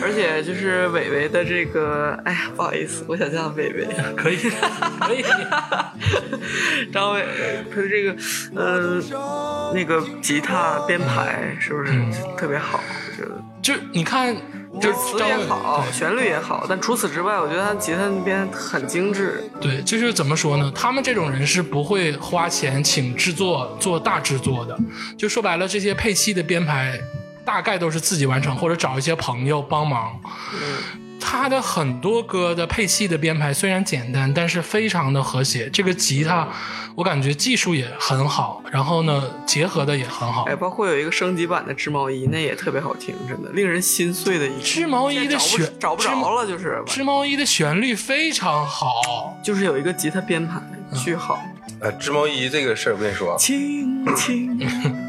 [0.00, 3.88] 而且就是伟伟的这个，哎呀，不好意思，我想叫伟伟。
[4.16, 4.36] 可以，
[5.00, 5.24] 可以。
[6.92, 7.24] 张伟
[7.74, 8.14] 他的这个，
[8.54, 9.02] 呃，
[9.74, 11.92] 那个吉他编排是不是
[12.36, 12.78] 特别好？
[12.78, 14.36] 我觉得，就你看，
[14.80, 19.50] 就就是词也好，旋律也好，但除此之外，我觉得他吉他那边很精致。
[19.60, 20.72] 对，就是怎么说呢？
[20.74, 24.78] 他们这种人是不会花钱请制作做大制作的。
[25.16, 26.98] 就说白了，这些配器的编排
[27.44, 30.18] 大概都是自己完成，或者找一些朋友帮忙。
[31.20, 35.68] 他的很多歌的配器的编排虽然简单，但是非常的和谐。
[35.70, 36.48] 这个吉他，
[36.94, 40.54] 我感觉技术也很好，然后呢，结合的也很好哎，。
[40.54, 44.80] 包括有一个升级版的织毛衣，那也特别好听，真的令人心碎的一曲。
[44.80, 50.60] 织毛衣的现旋找不找不着了，就是织毛衣的旋律非常好，就是有一个吉他编排
[50.94, 51.40] 巨好，
[51.80, 54.58] 哎，织毛衣这个事儿，我跟你说啊，轻轻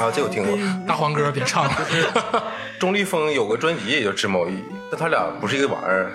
[0.00, 0.58] 啊，这我听过。
[0.86, 1.72] 大黄歌别唱了。
[2.80, 4.52] 钟立风有个专辑也叫《织毛衣》，
[4.90, 6.10] 但他俩不是一个玩意儿。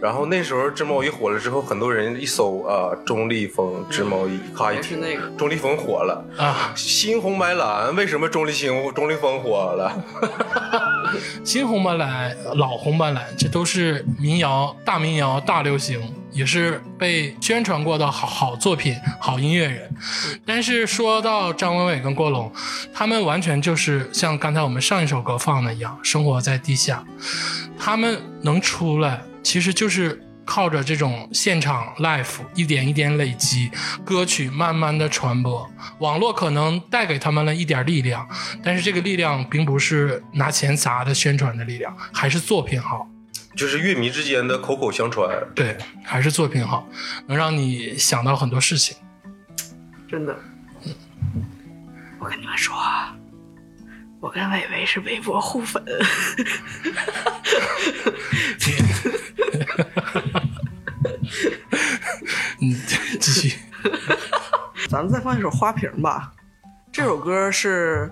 [0.00, 9.92] 然后那时候织毛衣火了之后，很多人一搜啊，钟立风织毛衣，咔一听那个钟立风火了啊，新红白蓝为什么钟立星钟立风火了？
[11.42, 16.00] 新红白蓝、老红白蓝，这都是民谣、大民谣、大流行，
[16.34, 19.90] 也是被宣传过的好好作品、好音乐人。
[20.44, 22.52] 但是说到张伟伟跟郭龙，
[22.92, 27.02] 他们完全就是像刚才我们上一首歌放的一样，生活在地下。
[27.78, 33.70] 他们能出来，其实就是靠着这种现场 live 一点一点累积，
[34.04, 35.68] 歌曲慢慢的传播，
[36.00, 38.26] 网络可能带给他们了一点力量，
[38.62, 43.08] 但是这个力量并不是拿钱砸的宣传的力量，还是作品好。
[43.56, 45.28] 就是乐迷之间的口口相传。
[45.54, 46.88] 对，还是作品好，
[47.26, 48.96] 能让你想到很多事情。
[50.08, 50.36] 真的。
[52.18, 53.14] 我跟你们说啊，
[54.20, 55.82] 我跟伟伟是微博互粉。
[62.60, 62.74] 嗯，
[63.20, 63.58] 继续。
[64.88, 66.32] 咱们再放一首《花瓶》吧。
[66.90, 68.10] 这首歌是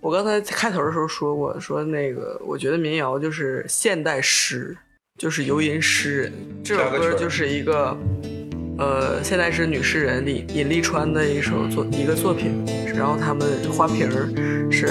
[0.00, 4.76] 我刚才开头的时候说过，说那个我觉得民谣就是现代诗，
[5.18, 6.32] 就是游吟诗人。
[6.62, 7.96] 这首歌就是一个
[8.78, 14.08] 呃现代诗女诗人李尹丽川的一首作一个作品，然后他们《花瓶》
[14.70, 14.86] 是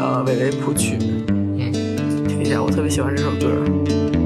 [0.00, 0.98] 呃韦唯谱曲。
[1.28, 1.72] 嗯，
[2.26, 4.23] 听一下，我特别喜欢这首歌。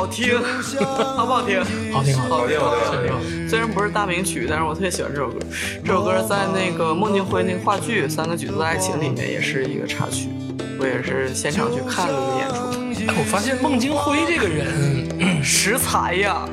[0.00, 0.38] 好听，
[1.14, 1.62] 好不好听？
[1.92, 3.46] 好听，好好听好听好听听。
[3.46, 5.38] 虽然不是大名曲，但是我特别喜欢这首歌。
[5.84, 10.30] 这首歌在那个孟京辉那个话剧《三个橘子的爱情》里面也是一个插曲，
[10.80, 13.10] 我也是现场去看了演出。
[13.10, 16.48] 哎我发现孟京辉这个人，实才呀，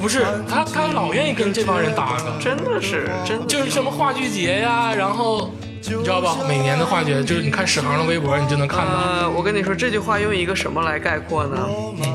[0.00, 5.50] 不是他，他老愿意跟这帮人搭个，真的是真的就是什么话剧节呀，然后
[5.80, 6.36] 你知道吧？
[6.48, 8.92] 每年的话剧，就是你看史航的微博，你就能看到。
[8.92, 11.56] 呃，我跟你说这句话用一个什么来概括呢？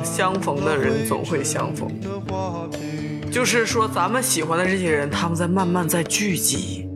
[0.08, 1.88] 相逢的人总会相逢，
[3.30, 6.88] 就是说咱们喜欢的这些人，他们在慢慢在聚集，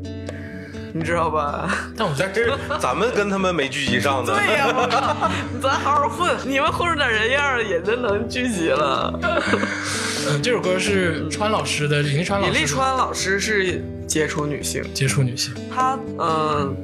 [0.93, 1.69] 你知道吧？
[1.95, 4.33] 但我觉得这是咱们跟他们没聚集上的。
[4.33, 5.29] 对呀，我靠，
[5.61, 9.13] 咱好好混，你们混出点人样儿，也就能聚集了。
[10.29, 12.53] 嗯，这首歌是川老师的，李立川老师。
[12.53, 16.75] 尹丽川老师是杰出女性，接触女性，她嗯，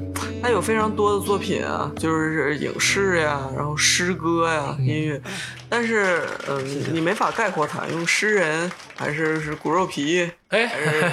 [0.41, 5.21] 她有非常多的作品啊，就是影视呀，然后诗歌呀、音乐，
[5.67, 6.63] 但是嗯，
[6.93, 11.11] 你没法概括她，用诗人还是是骨肉皮，哎，还是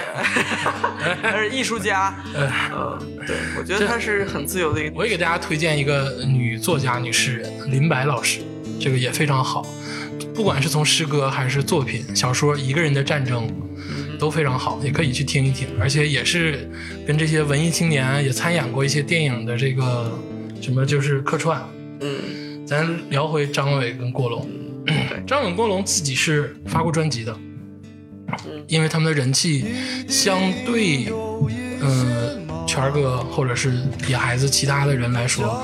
[1.20, 4.94] 还是艺术家，嗯，对，我觉得她是很自由的一个。
[4.94, 8.38] 我也给大家推荐一个女作家、女诗人林白老师，
[8.80, 9.66] 这个也非常好。
[10.32, 13.48] 不管是从诗歌还是作品、小说，《一个人的战争》
[14.24, 15.68] 都非常好，也可以去听一听。
[15.78, 16.66] 而且也是
[17.06, 20.18] 跟这些文艺青年也参演过一些电影的这个
[20.62, 21.62] 什么，就是客串。
[22.00, 24.48] 嗯，咱聊回张伟跟郭龙，
[25.28, 27.36] 张伟、郭龙自己是发过专辑的，
[28.66, 29.66] 因为他们的人气
[30.08, 31.12] 相对，
[31.82, 33.74] 嗯、权儿哥或者是
[34.08, 35.62] 野孩子其他的人来说，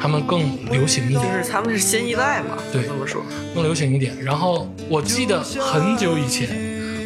[0.00, 3.20] 他们更流行一点就，是他们是新一代嘛，对这么说。
[3.52, 4.16] 更流行一点。
[4.22, 6.48] 然后我记得很久以前，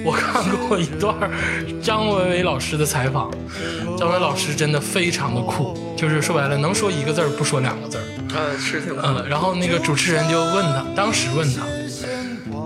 [0.05, 1.15] 我看过一段
[1.83, 3.31] 张维维老师的采访，
[3.99, 8.03] 张维老师真的非常的酷，就是说白了能说一个字儿不说两个字儿。
[8.35, 11.63] 嗯，是挺嗯，然后那个主持人就问他，当时问他，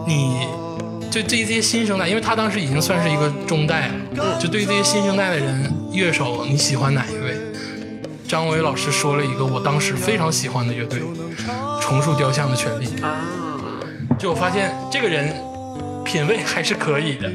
[0.07, 0.47] 你
[1.11, 7.37] 就对这些新生代，因为他当时已经算是一个中代了，就对这些新生代的人乐手，你喜欢哪一位？
[8.27, 11.03] 张维老师说了一个我当时非常喜欢的乐队——
[11.81, 12.87] 重塑雕像的权利。
[13.03, 13.21] 啊，
[14.19, 15.35] 就我发现这个人
[16.05, 17.33] 品味还是可以的，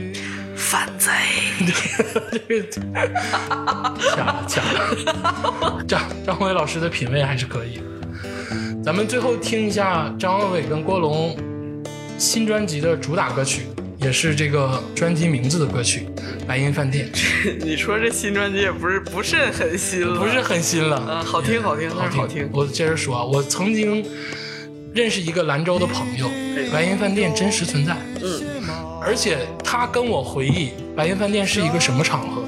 [0.56, 1.12] 反贼。
[2.32, 2.62] 这个
[4.16, 7.84] 假了假了，张张伟老师的品味还是可以的。
[8.84, 11.38] 咱们最后听一下张伟跟郭龙
[12.18, 13.64] 新专辑的主打歌曲，
[13.98, 16.08] 也是这个专辑名字的歌曲
[16.46, 17.10] 《白银饭店》，
[17.60, 22.50] 你说这新专辑也不是不是很新了，不是很新了，啊，好听好听，但是好听。
[22.54, 24.06] 我接着说啊，我曾经
[25.00, 26.30] 认识一个兰州的朋友，
[26.74, 27.96] 白银饭店真实存在。
[28.22, 28.44] 嗯，
[29.02, 32.44] 而且他跟我回忆白银饭店是一个什么场合，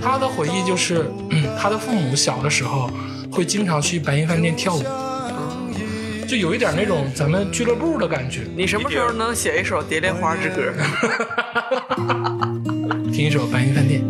[0.00, 2.88] 他的回忆就是，嗯，他的父母小的时候
[3.32, 4.84] 会经常去白银饭店跳舞，
[6.28, 8.42] 就有一点那种咱们俱乐部的感觉。
[8.56, 10.72] 你什么时候能写一首《蝶恋花之歌》？
[13.12, 14.00] 听一首《白银饭店》。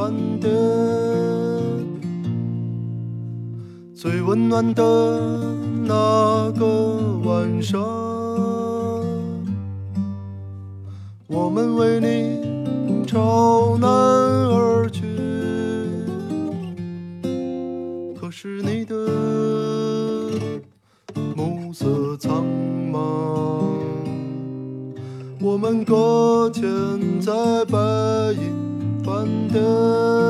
[0.00, 0.50] 银饭店。
[3.94, 4.82] 最温暖的
[5.84, 6.64] 那个
[7.22, 7.78] 晚上，
[11.26, 15.02] 我们为你朝南而去。
[18.18, 18.94] 可是你的
[21.36, 22.42] 暮色苍
[22.90, 22.98] 茫，
[25.42, 26.62] 我们搁浅
[27.20, 27.32] 在
[27.66, 27.78] 白
[28.32, 28.49] 银
[29.48, 30.29] 的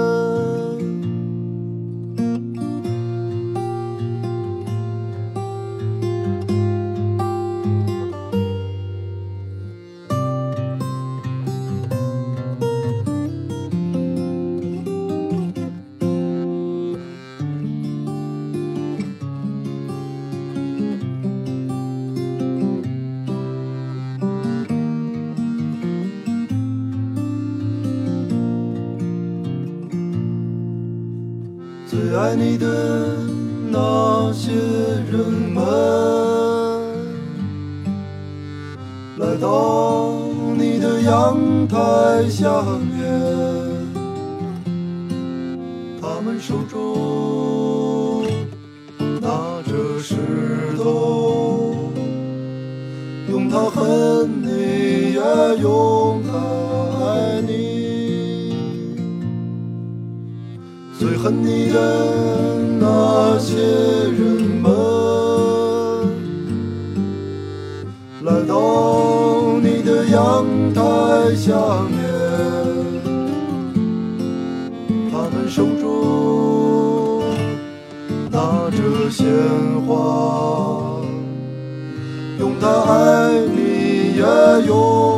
[32.31, 32.65] 爱你的
[33.73, 34.53] 那些
[35.11, 35.19] 人
[35.53, 35.65] 们，
[39.19, 40.13] 来到
[40.57, 43.03] 你的阳台下面，
[46.01, 48.23] 他们手中
[49.21, 50.15] 拿着石
[50.79, 51.75] 头，
[53.29, 55.21] 用它恨你，也
[55.61, 56.10] 用
[61.53, 61.79] 你的
[62.79, 64.19] 那些人
[64.63, 64.71] 们，
[68.23, 70.81] 来到你的阳台
[71.35, 71.51] 下
[71.91, 71.99] 面，
[75.11, 77.25] 他们手中
[78.31, 78.39] 拿
[78.71, 79.27] 着鲜
[79.89, 79.91] 花，
[82.39, 82.95] 用它爱
[83.41, 83.59] 你，
[84.17, 84.23] 也
[84.69, 85.10] 用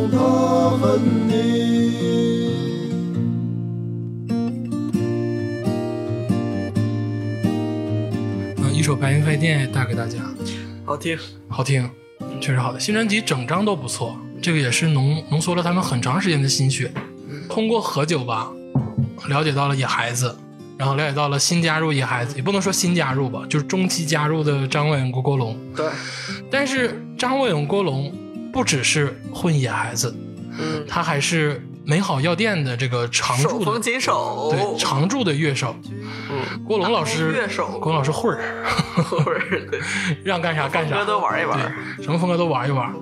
[8.82, 10.18] 一首《白云饭店》带给大家，
[10.84, 11.16] 好听。
[11.46, 11.88] 好听，
[12.40, 12.80] 确实好的。
[12.80, 16.90] 新专辑整张都不错，这个也是浓浓缩了他们很长时间的心血。
[17.48, 18.50] 通过何酒吧，
[19.28, 20.36] 了解到了野孩子，
[20.76, 25.56] 然后了解到了新加入野孩子，也不能说新加入吧，就是中期加入的张伟勇、郭国龙。
[25.76, 25.88] 对，
[26.50, 28.12] 但是张伟勇、郭龙
[28.52, 30.12] 不只是混野孩子，
[30.58, 35.74] 嗯，他还是美好药店的这个常驻的对常驻的乐手。
[35.84, 38.64] 嗯，郭龙老师，乐手郭龙老师会儿，
[39.04, 39.80] 或者对，
[40.24, 41.58] 让干啥干啥，歌都玩一玩。
[42.00, 42.94] 什么风格都玩一玩。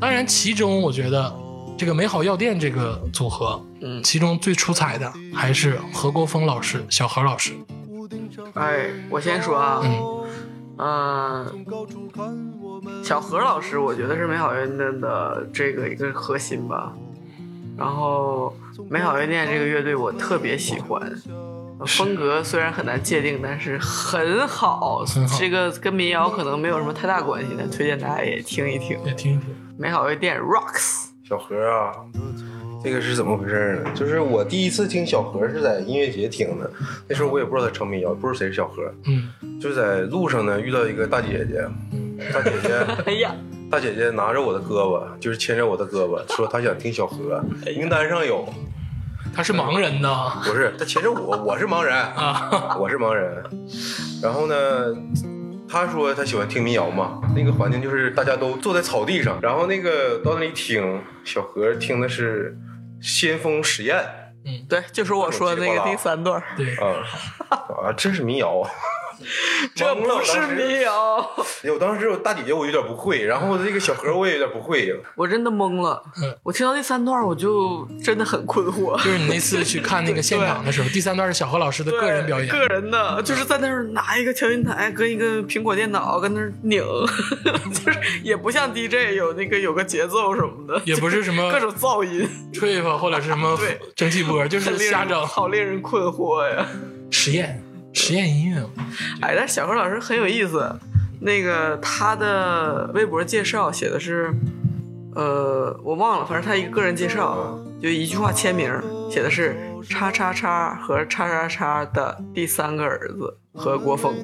[0.00, 1.34] 当然，其中我觉得
[1.76, 7.52] 这个美好药店这个组合，嗯其中最出彩的还是何国峰老师、小何老师。
[8.54, 10.26] 哎，我先说啊，嗯
[10.78, 11.64] 嗯，
[13.02, 16.92] 小何老师，我觉得是美好药店的这个一个核心吧。
[17.82, 18.54] 然后，
[18.88, 21.00] 美好乐店这个乐队我特别喜欢，
[21.80, 25.04] 呃风格虽然很难界定，但是很好。
[25.04, 28.96] 很好这个跟民谣可能没有什么太大关系，但推荐大家也听一听。
[29.04, 29.42] 也听一听。
[29.76, 31.90] 美好乐店 rocks，小何啊，
[32.84, 33.90] 这个是怎么回事呢？
[33.94, 36.70] 就是我第一次听小何是在音乐节听的，
[37.08, 39.28] 那时候我也不知道他成民谣，不知道谁是小何，嗯，
[39.60, 41.64] 就是在路上呢遇到一个大姐姐，
[42.32, 42.74] 大姐姐，
[43.06, 43.34] 哎呀，
[43.72, 47.42] 大姐姐拿着我的胳膊，就是牵着我的胳膊，说她想听小何，
[47.74, 48.46] 名单上有，
[49.34, 53.42] 他是盲人呢不是他牵着我，我是盲人，啊，我是盲人，
[54.22, 54.54] 然后呢。
[55.74, 62.54] 他说他喜欢听民谣嘛，那个环境就是大家都坐在草地上，然后那个到那里听，小何听的是
[63.00, 63.96] 先锋实验
[64.44, 67.08] 嗯对，就是我说的那个第三段，对，啊
[67.48, 68.68] 啊，这是民谣啊！
[69.74, 71.18] 这不是民谣，
[71.64, 76.02] 哎我当时我大姐姐我有点不会，然后这个小何我也有点不会， 我真的懵了。
[76.22, 76.36] 嗯。
[76.42, 78.96] 我听到第三段，我就真的很困惑。
[79.04, 86.82] 就是你那次去看那个现场的时候，第三段是小何老师的个人表演，个人的，就是在那儿拿一个调音台跟一个苹果电脑跟那儿拧，
[87.72, 93.58] 就是也不像 DJ 有那个有个节奏什么的，也不是什么各种噪音，吹吧或者是什么
[93.94, 95.26] 蒸汽波，就是瞎整。
[95.26, 96.66] 好令人困惑呀。
[97.10, 97.62] 实验
[97.92, 98.62] 实验音乐。
[99.20, 100.78] 哎，但小何老师很有意思，
[101.20, 104.32] 那个他的微博介绍写的是，
[105.14, 108.70] 呃，我忘了，反正他一个个人介绍，就一句话签名，
[109.10, 109.56] 写的是
[109.88, 114.14] “叉叉叉”和“叉叉叉”的第三个儿子何国峰。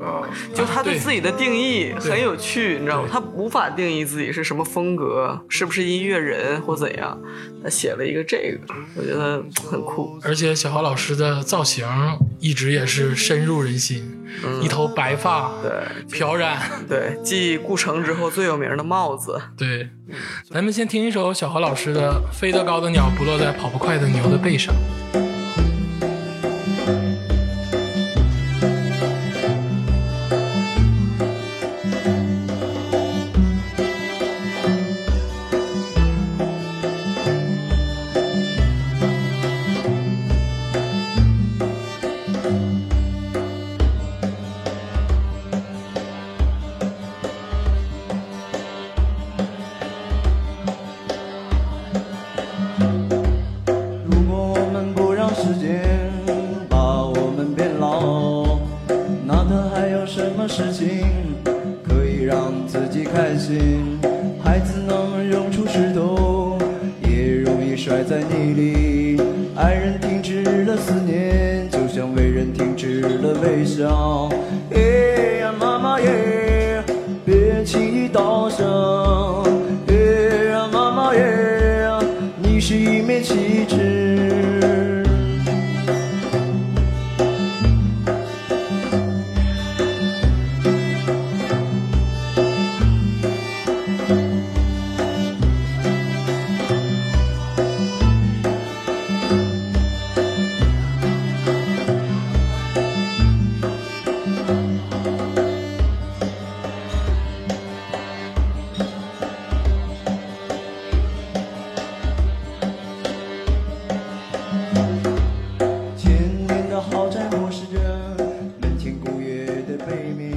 [0.00, 0.22] 啊，
[0.54, 3.08] 就他对对自己的定义很有趣，你知道吗？
[3.10, 7.18] 他无法定义自己是什么风格，是不是音乐人或怎样。
[7.62, 10.18] 他写了一个这个，我觉得很酷。
[10.22, 11.86] 而且小何老师的造型
[12.38, 14.18] 一直也是深入人心，
[14.62, 15.72] 一头白发，对
[16.10, 19.40] 漂染，对，继顾城之后最有名的帽子。
[19.56, 19.88] 对。
[20.48, 24.72] 咱们先听一首小何老师的《飞得高的鸟不落在跑不快的牛的背上》。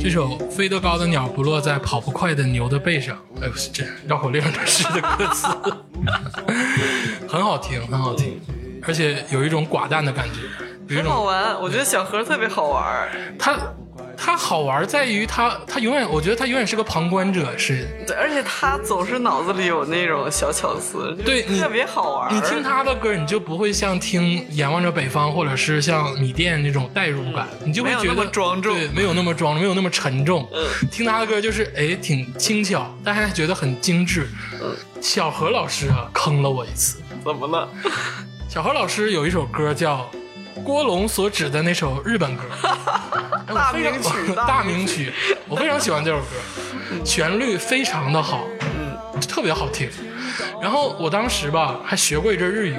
[0.01, 5.47] 这首“飞得高的鸟不落在跑不快的牛的背上”，哎呦，这绕口令的诗的歌词，
[7.27, 8.39] 很好听，很好听，
[8.87, 10.39] 而且有一种寡淡的感觉，
[10.87, 13.09] 有一很好玩，我觉得小何特别好玩。
[13.37, 13.57] 他
[14.29, 22.35] 他好玩在于他他永远，我觉得他永远是个旁观者，是对，而且他总是脑子里有那种小巧思，对特别好玩。
[22.35, 30.47] 你听他的歌，你就不会像听《仰望着北方》或者是像米店那种代入感，你就会没有那觉得么庄重对，没有那么庄重，没有那么沉重。
[30.53, 34.27] 嗯听他的歌就是哎挺轻巧，但还觉得很精致。
[34.61, 37.01] 嗯小何老师啊，坑了我一次。
[37.25, 37.67] 怎么了？
[38.47, 40.07] 小何老师有一首歌叫
[40.63, 42.43] 《郭龙所指的那首日本歌，
[43.53, 45.11] 大非常名曲 大大名曲，
[45.47, 46.25] 我非常喜欢这首歌，
[47.03, 49.89] 旋律非常的好，嗯，特别好听。
[50.61, 52.75] 然后我当时吧还学过一阵日语，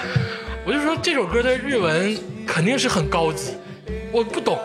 [0.64, 2.16] 我就说这首歌的日文
[2.46, 3.56] 肯定是很高级，
[4.12, 4.58] 我不懂。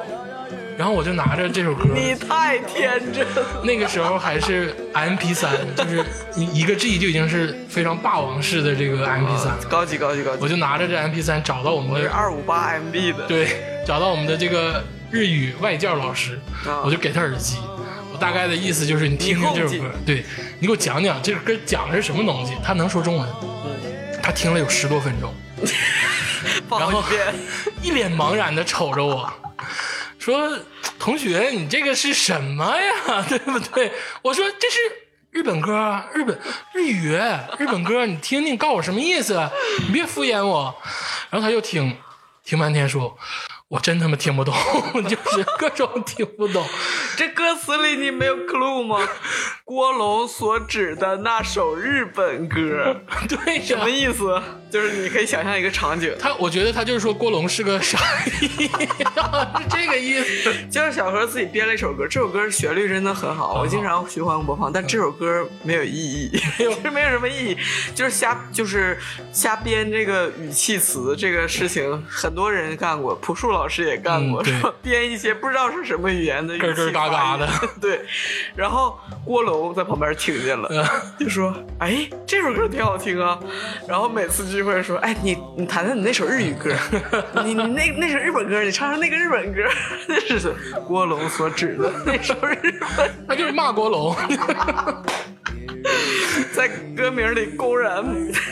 [0.80, 3.62] 然后我就拿着这首歌，你太天真了。
[3.66, 6.06] 那个时候还是 M P 三，就是
[6.38, 13.28] 一一个 G 就已经是非常霸王式的这个 M P 三，高级高级高级，我就拿着这 M P 三找到我们是的二五八 MB 的。
[13.28, 17.58] 对，找到我们的这个日语外教老师，啊我就给他耳机。
[18.14, 20.24] 我大概的意思就是，你听听这首你歌，对
[20.60, 22.54] 你给我讲讲这首歌讲的是什么东西。
[22.64, 23.28] 他能说中文，
[24.24, 25.34] 他听了有十多分钟，
[26.80, 27.04] 然后。
[27.82, 29.32] 一脸茫然的瞅着我，
[30.20, 30.60] 说
[31.00, 33.26] ：“同学，你这个是什么呀？
[33.28, 33.92] 对不对？”
[34.22, 34.78] 我说：“这是
[35.32, 36.38] 日本歌，日本
[36.74, 37.18] 日语，
[37.58, 39.50] 日本歌，你听听，告诉我什么意思？
[39.88, 40.76] 你别敷衍我。”
[41.32, 41.98] 然后他又听，
[42.44, 43.18] 听半天说。
[43.70, 44.52] 我真他妈听不懂，
[45.08, 46.66] 就是各种听不懂。
[47.16, 49.08] 这歌词里你没有 clue 吗？
[49.64, 53.00] 郭龙所指的那首日本歌，
[53.30, 54.42] 对呀什么，意思？
[54.72, 58.00] 就是你可以想象一个场景，他我觉得他就是说郭龙是个傻
[58.40, 58.74] 逼，是
[59.70, 60.52] 这个意思。
[60.72, 67.58] 就是小何自己编了一首歌，这首歌旋律真的很好，我经常循环播放，但这首歌没有意义，就是没有什么意义，
[67.94, 68.98] 就是瞎就是
[69.32, 74.44] 瞎编这个语气词这个事情，很多人干过，朴树老师也干过？
[74.82, 77.48] 编一些不知道是什么语言的语气咯咯嘎嘎的，
[77.82, 78.02] 对。
[78.56, 80.86] 然后郭龙在旁边听见了，嗯
[81.20, 83.40] 就说：“哎，这首歌挺好听啊。”
[83.88, 86.74] 然后每次聚会说：“哎，你你弹弹你那首日语歌，
[87.44, 89.62] 你你那那首日本歌，你唱唱那个日本歌。”
[90.08, 90.54] 那是
[90.88, 92.56] 郭龙所指的那首日
[92.98, 94.16] 本，他就是骂郭龙，
[96.54, 98.04] 在歌名里公然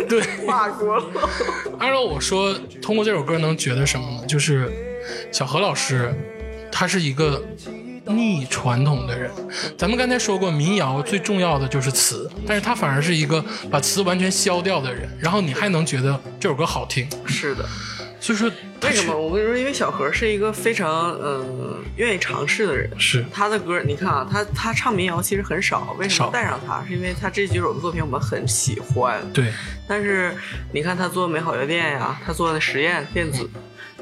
[0.07, 0.21] 对。
[0.45, 1.05] 骂郭龙。
[1.79, 4.25] 按照我说，通过这首歌能觉得什么呢？
[4.27, 4.69] 就是
[5.31, 6.13] 小何老师，
[6.71, 7.43] 他是一个
[8.05, 9.29] 逆传统的人。
[9.77, 15.09] 咱们刚才说过，民谣最重要的就是词，但是他反而是一个把词完全消掉的人。
[15.19, 17.65] 然后你还能觉得这首歌好听，是的，
[18.19, 18.49] 所以说
[18.81, 19.17] 为什么？
[19.17, 22.89] 我跟你说，因为小何是一个非常嗯愿意尝试的人。
[22.97, 26.83] 是他的歌，你看啊，他他唱民谣其实很少，为什么带上他？
[26.87, 29.19] 是因为他这几首作品我们很喜欢。
[29.33, 29.51] 对，
[29.87, 30.33] 但是
[30.71, 33.49] 你看他做美好药店呀，他做的实验电子，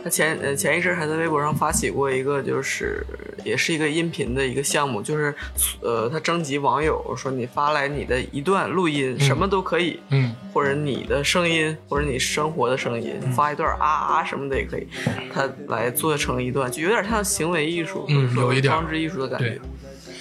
[0.05, 3.03] 他前呃前一阵还在微博上发起过一个，就是
[3.43, 5.33] 也是一个音频的一个项目，就是
[5.81, 14.87] 呃他征集网友说你发来你的一段录音，什么都可以，嗯，或者你的声音，或者你生活的声音，发一段啊啊什么的也可以，
[15.33, 19.61] 他来做成一段，就有点像行为艺术，嗯有一点装置艺术的感觉对。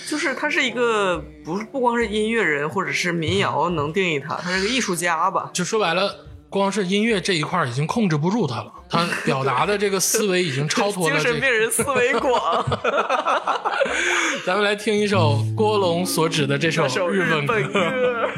[0.09, 5.51] 就是他是一个不不光是音乐人或者是民谣能定义他，他是个艺术家吧？
[5.53, 6.15] 就说白了。
[6.55, 11.33] 光是音乐这一块儿已经控制不住他了，他表达的这个思维已经超脱 精了这个。
[11.33, 12.65] 神病人思维广，
[14.47, 18.29] 咱们来听一首郭龙所指的这首 日本本歌。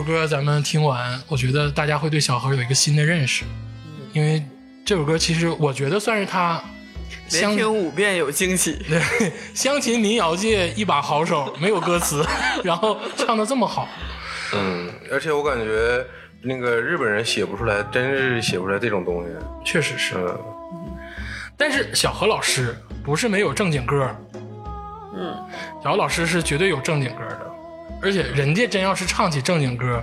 [0.00, 3.44] 首歌咱们听完，我觉得大家会对小何有一个新的认识，
[4.14, 4.42] 因为
[4.82, 6.58] 这首歌其实我觉得算是他
[7.32, 8.78] 连乡听五遍有惊喜。
[8.88, 8.98] 对
[9.52, 12.24] 乡琴民谣界一把好手，没有歌词，
[12.64, 13.86] 然后唱的这么好。
[14.54, 16.02] 嗯，而且我感觉
[16.40, 19.28] 那个日本人写不出来，真是写不出来这种东西。
[19.66, 20.14] 确实是，
[20.72, 20.96] 嗯，
[21.58, 22.74] 但是小何老师
[23.04, 24.16] 不是没有正经歌，
[25.14, 25.36] 嗯，
[25.84, 27.49] 小何老师是绝对有正经歌的，
[28.02, 30.02] 而且人家真要是唱起正经歌，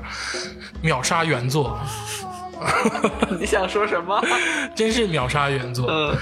[0.81, 1.79] 秒杀原作，
[3.39, 4.21] 你想说什么？
[4.75, 5.87] 真是秒杀原作。
[5.89, 6.15] 嗯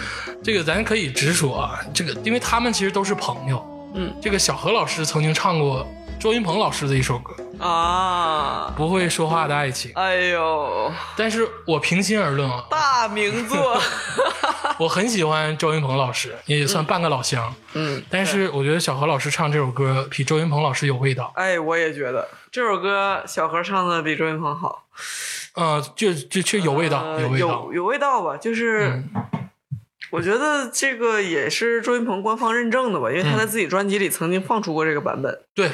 [0.43, 3.91] 这个咱可以直说啊，这个因为他们其实都是朋友。
[3.95, 5.88] 嗯，这个小何老师曾经唱过
[6.19, 13.80] 周云鹏老师的一首歌《啊，不会说话的爱情》，哎呦，但是我平心而论啊，大名作。
[14.78, 17.53] 我很喜欢周云鹏老师，也算半个老乡。
[17.74, 21.32] 嗯，但是我觉得小何老师唱这首歌比周云鹏老师有味道。
[21.36, 24.86] 哎，我也觉得这首歌小何唱的比周云鹏好，
[25.53, 27.74] 呃，就就确有味道，呃有味道有。
[27.74, 28.36] 有味道吧？
[28.38, 28.89] 就是。
[28.89, 29.10] 嗯
[30.12, 35.41] 我觉得这个也是周云鹏官方认证的吧，因为他在自己专辑里曾经放出过这个版本。
[35.53, 35.70] 对，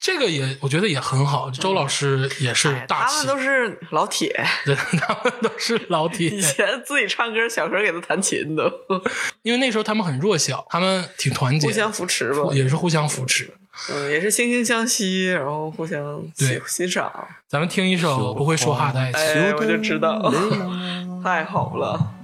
[0.00, 1.50] 这个也我觉得也很好。
[1.50, 6.40] 周老师也是哎他大气，们都是老铁，对， 他们都是老铁以。
[6.40, 8.64] 前自己唱歌，小时候给他弹琴都，
[9.42, 12.48] 因为那时候他们很弱小，他们挺团结，互相扶持吧。
[12.52, 13.52] 也是互相扶持。
[13.90, 17.12] 嗯，也是惺惺相惜，然后互相对欣欣赏。
[17.46, 19.20] 咱们听一首不会说话的爱情。
[19.22, 20.32] 哎，我就知道，
[21.22, 22.14] 太好了。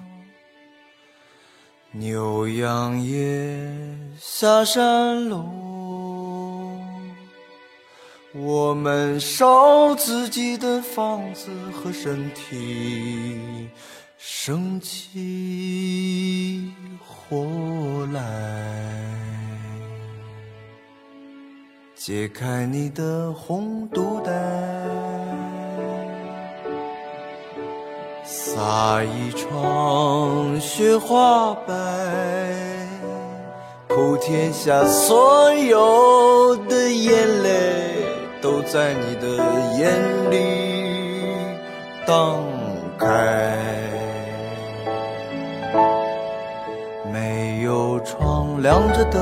[1.93, 3.59] 牛羊也
[4.18, 5.47] 下山喽，
[8.39, 13.68] 我们烧自己的房子和身体，
[14.18, 16.70] 生起
[17.01, 18.20] 火来。
[21.95, 24.32] 解开你的红肚带。
[28.22, 31.74] 撒一床雪花白，
[33.89, 37.96] 普天下所有的眼泪
[38.41, 39.26] 都在你的
[39.78, 39.91] 眼
[40.30, 40.37] 里
[42.07, 42.39] 荡
[42.99, 43.55] 开。
[47.12, 49.20] 没有窗亮着灯，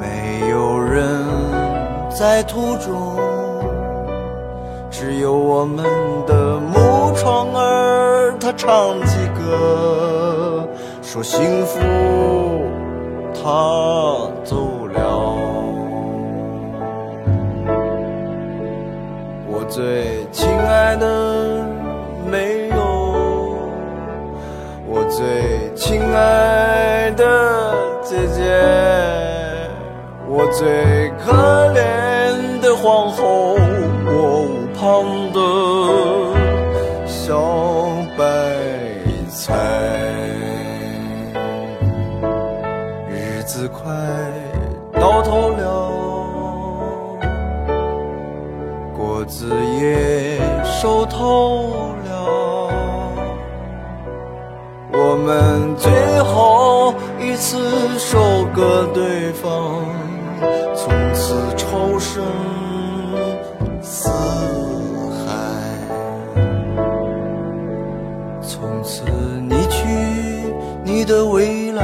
[0.00, 1.24] 没有人
[2.10, 3.16] 在途中。
[4.90, 5.84] 只有我们
[6.26, 10.68] 的木窗儿，它唱起歌，
[11.02, 11.80] 说幸福
[13.34, 15.00] 它走了。
[19.48, 21.06] 我最亲爱的
[22.30, 22.76] 没有，
[24.86, 28.42] 我最亲爱的姐姐，
[30.28, 31.32] 我最可
[31.72, 31.80] 怜
[32.60, 33.56] 的皇后，
[34.06, 34.10] 我
[34.46, 34.80] 无旁
[35.32, 35.38] 的
[37.06, 37.61] 小
[49.32, 49.48] 子
[49.80, 51.70] 也熟透
[52.04, 52.68] 了，
[54.92, 57.58] 我们最后一次
[57.98, 59.86] 收割对方，
[60.76, 62.22] 从此仇深
[63.80, 64.10] 似
[65.24, 65.32] 海。
[68.42, 69.02] 从此
[69.48, 69.82] 你去
[70.84, 71.82] 你的未来，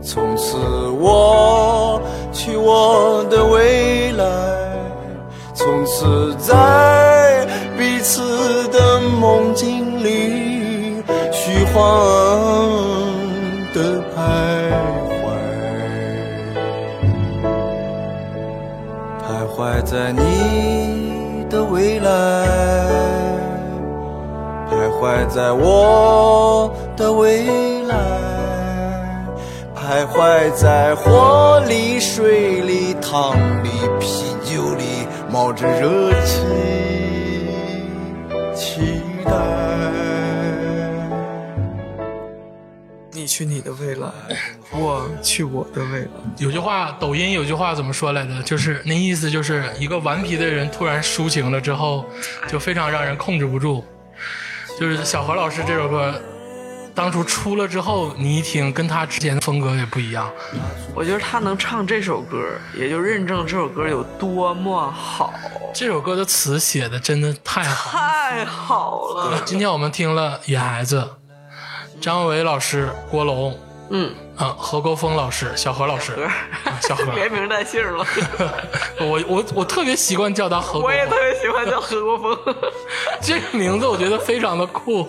[0.00, 0.56] 从此
[0.98, 2.00] 我
[2.32, 3.73] 去我的未来。
[6.04, 7.46] 从此在
[7.78, 11.02] 彼此的梦境里
[11.32, 11.80] 虚幻
[13.72, 14.20] 的徘
[15.08, 15.24] 徊，
[19.22, 19.26] 徘
[19.56, 22.10] 徊在你的未来，
[24.70, 27.46] 徘徊在我的未
[27.84, 27.96] 来，
[29.74, 33.34] 徘徊在火里、水里、汤、
[33.64, 33.70] 里。
[35.34, 36.44] 冒着热气，
[38.54, 39.32] 期待。
[43.10, 44.08] 你去你的未来，
[44.70, 46.08] 我去我的未来。
[46.38, 48.42] 有句话，抖音有句话怎么说来着？
[48.44, 52.04] 就是那意思，就是一个顽皮的人突然抒情了之后，
[52.46, 53.84] 就非常让人控制不住。
[54.78, 56.14] 就是小何老师这首歌，
[56.94, 60.30] 当初出了之后，你一听跟他之前的风格也不一样。
[60.94, 62.38] 我觉得他能唱这首歌，
[62.74, 65.34] 也就认证这首歌有多么好，
[65.74, 67.98] 这首歌的词写的真的太好。
[67.98, 69.42] 太好了。
[69.44, 71.00] 今天我们听了《野孩子》，
[72.00, 73.58] 张伟老师、郭龙，
[73.90, 76.12] 嗯，啊，何国峰老师，小何老师，
[76.82, 78.04] 小何，连名带姓了。
[78.98, 82.54] 我我我特别习惯叫他何国峰我也特，别喜欢叫何国峰。
[83.22, 85.08] 这个名字我觉得非常的酷，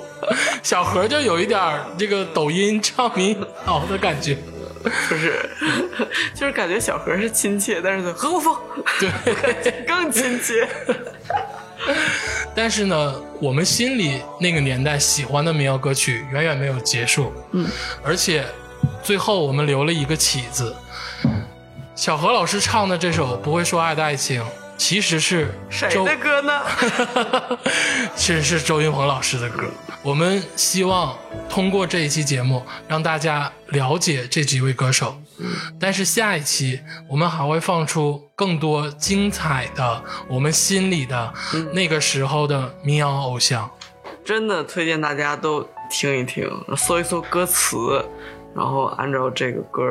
[0.62, 4.38] 小何就有一点这个抖音唱民谣的感觉，
[4.84, 5.50] 不是，
[6.36, 8.56] 就是感觉小何是亲切，但是何国峰
[9.00, 9.86] 对。
[9.88, 10.68] 更亲切。
[12.56, 17.68] 但是呢，我们心里那个年代喜欢的民谣歌曲远远没有结束，嗯，
[18.04, 18.46] 而且
[19.04, 20.76] 最后我们留了一个起字。
[21.96, 24.42] 小何老师唱的这首《不会说爱的爱情》，
[24.78, 26.62] 其实是谁的歌呢？
[28.16, 29.64] 其实是周云鹏老师的歌。
[30.02, 31.18] 我们希望
[31.50, 35.16] 通过这一期节目，让大家了解这几位歌手。
[35.80, 36.80] 但是下一期
[37.10, 41.34] 我们还会放出更多精彩的我们心里的
[41.74, 43.70] 那个时候的民谣偶像。
[44.24, 47.78] 真的推荐大家都听一听，搜一搜歌词，
[48.56, 49.84] 然后按照这个歌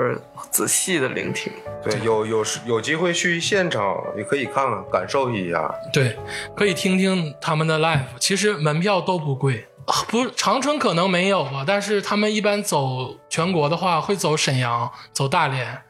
[0.51, 1.53] 仔细的聆听。
[1.83, 5.73] 对，有有有机会去现场也可以看看，感受一下。
[5.93, 6.17] 对，
[6.57, 9.67] 可以听听他们的 live，其实门票都不贵。
[10.09, 15.83] 不，长春可能没有吧，但是他们一般走全国的话，会走沈阳、走大连，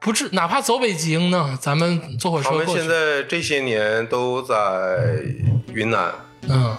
[0.00, 2.88] 不是哪怕走北京呢，咱们坐火车他们现。
[2.88, 5.22] 在这些年都在
[5.74, 6.10] 云南，
[6.48, 6.74] 嗯，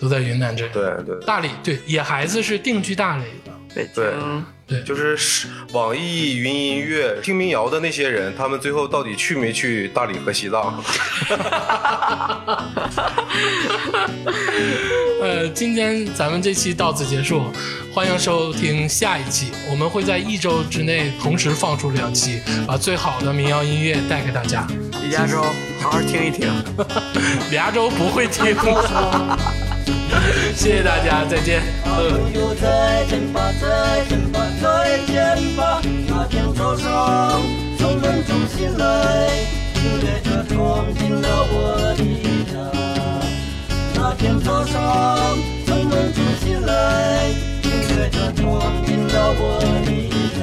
[0.00, 0.72] 都在云南这里。
[0.72, 10.80] 对对大理对野孩子是定居大理的，北对京对，就是是网易云音乐听民谣的那些人，他们最后到底去没去大理和西藏？
[15.20, 17.42] 呃，今天咱们这期到此结束，
[17.92, 24.66] 欢迎收听下一期，我们会在一周之内同时放出两期，把最好的民谣音乐带给大家。
[25.02, 25.42] 李嘉洲，
[25.80, 26.48] 好好听一听。
[27.50, 28.54] 李亚洲不会听，
[30.54, 31.62] 谢谢大家，再见。
[37.78, 38.84] 从梦中醒来，
[39.74, 41.54] 音乐就闯进了我
[41.96, 42.00] 的
[42.50, 42.52] 家。
[43.94, 45.36] 那天早上
[45.66, 46.70] 从梦中醒来，
[47.62, 48.42] 音乐就闯
[48.84, 49.42] 进了我
[49.86, 49.88] 的
[50.38, 50.40] 家。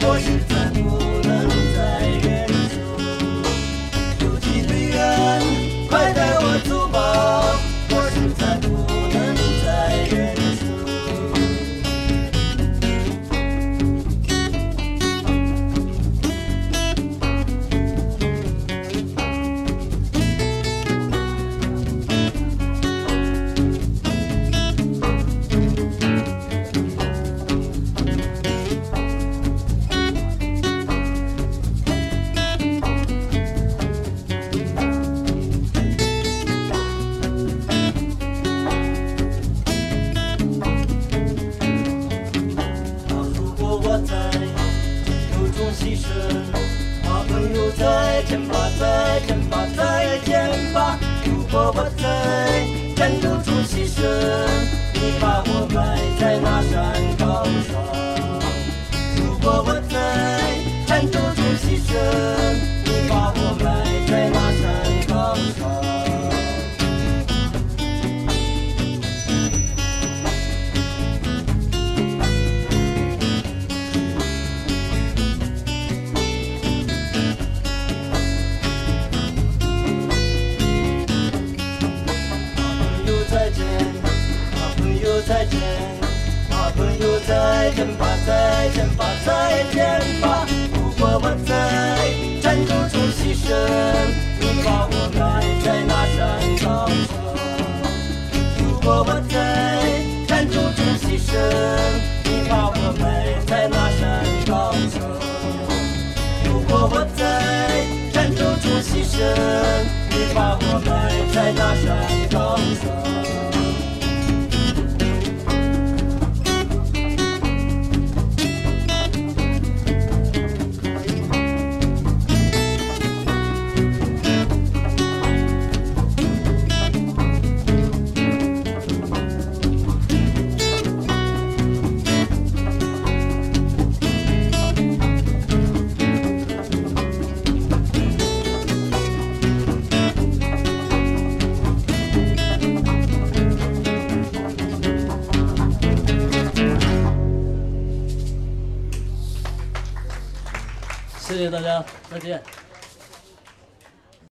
[0.00, 0.47] 我是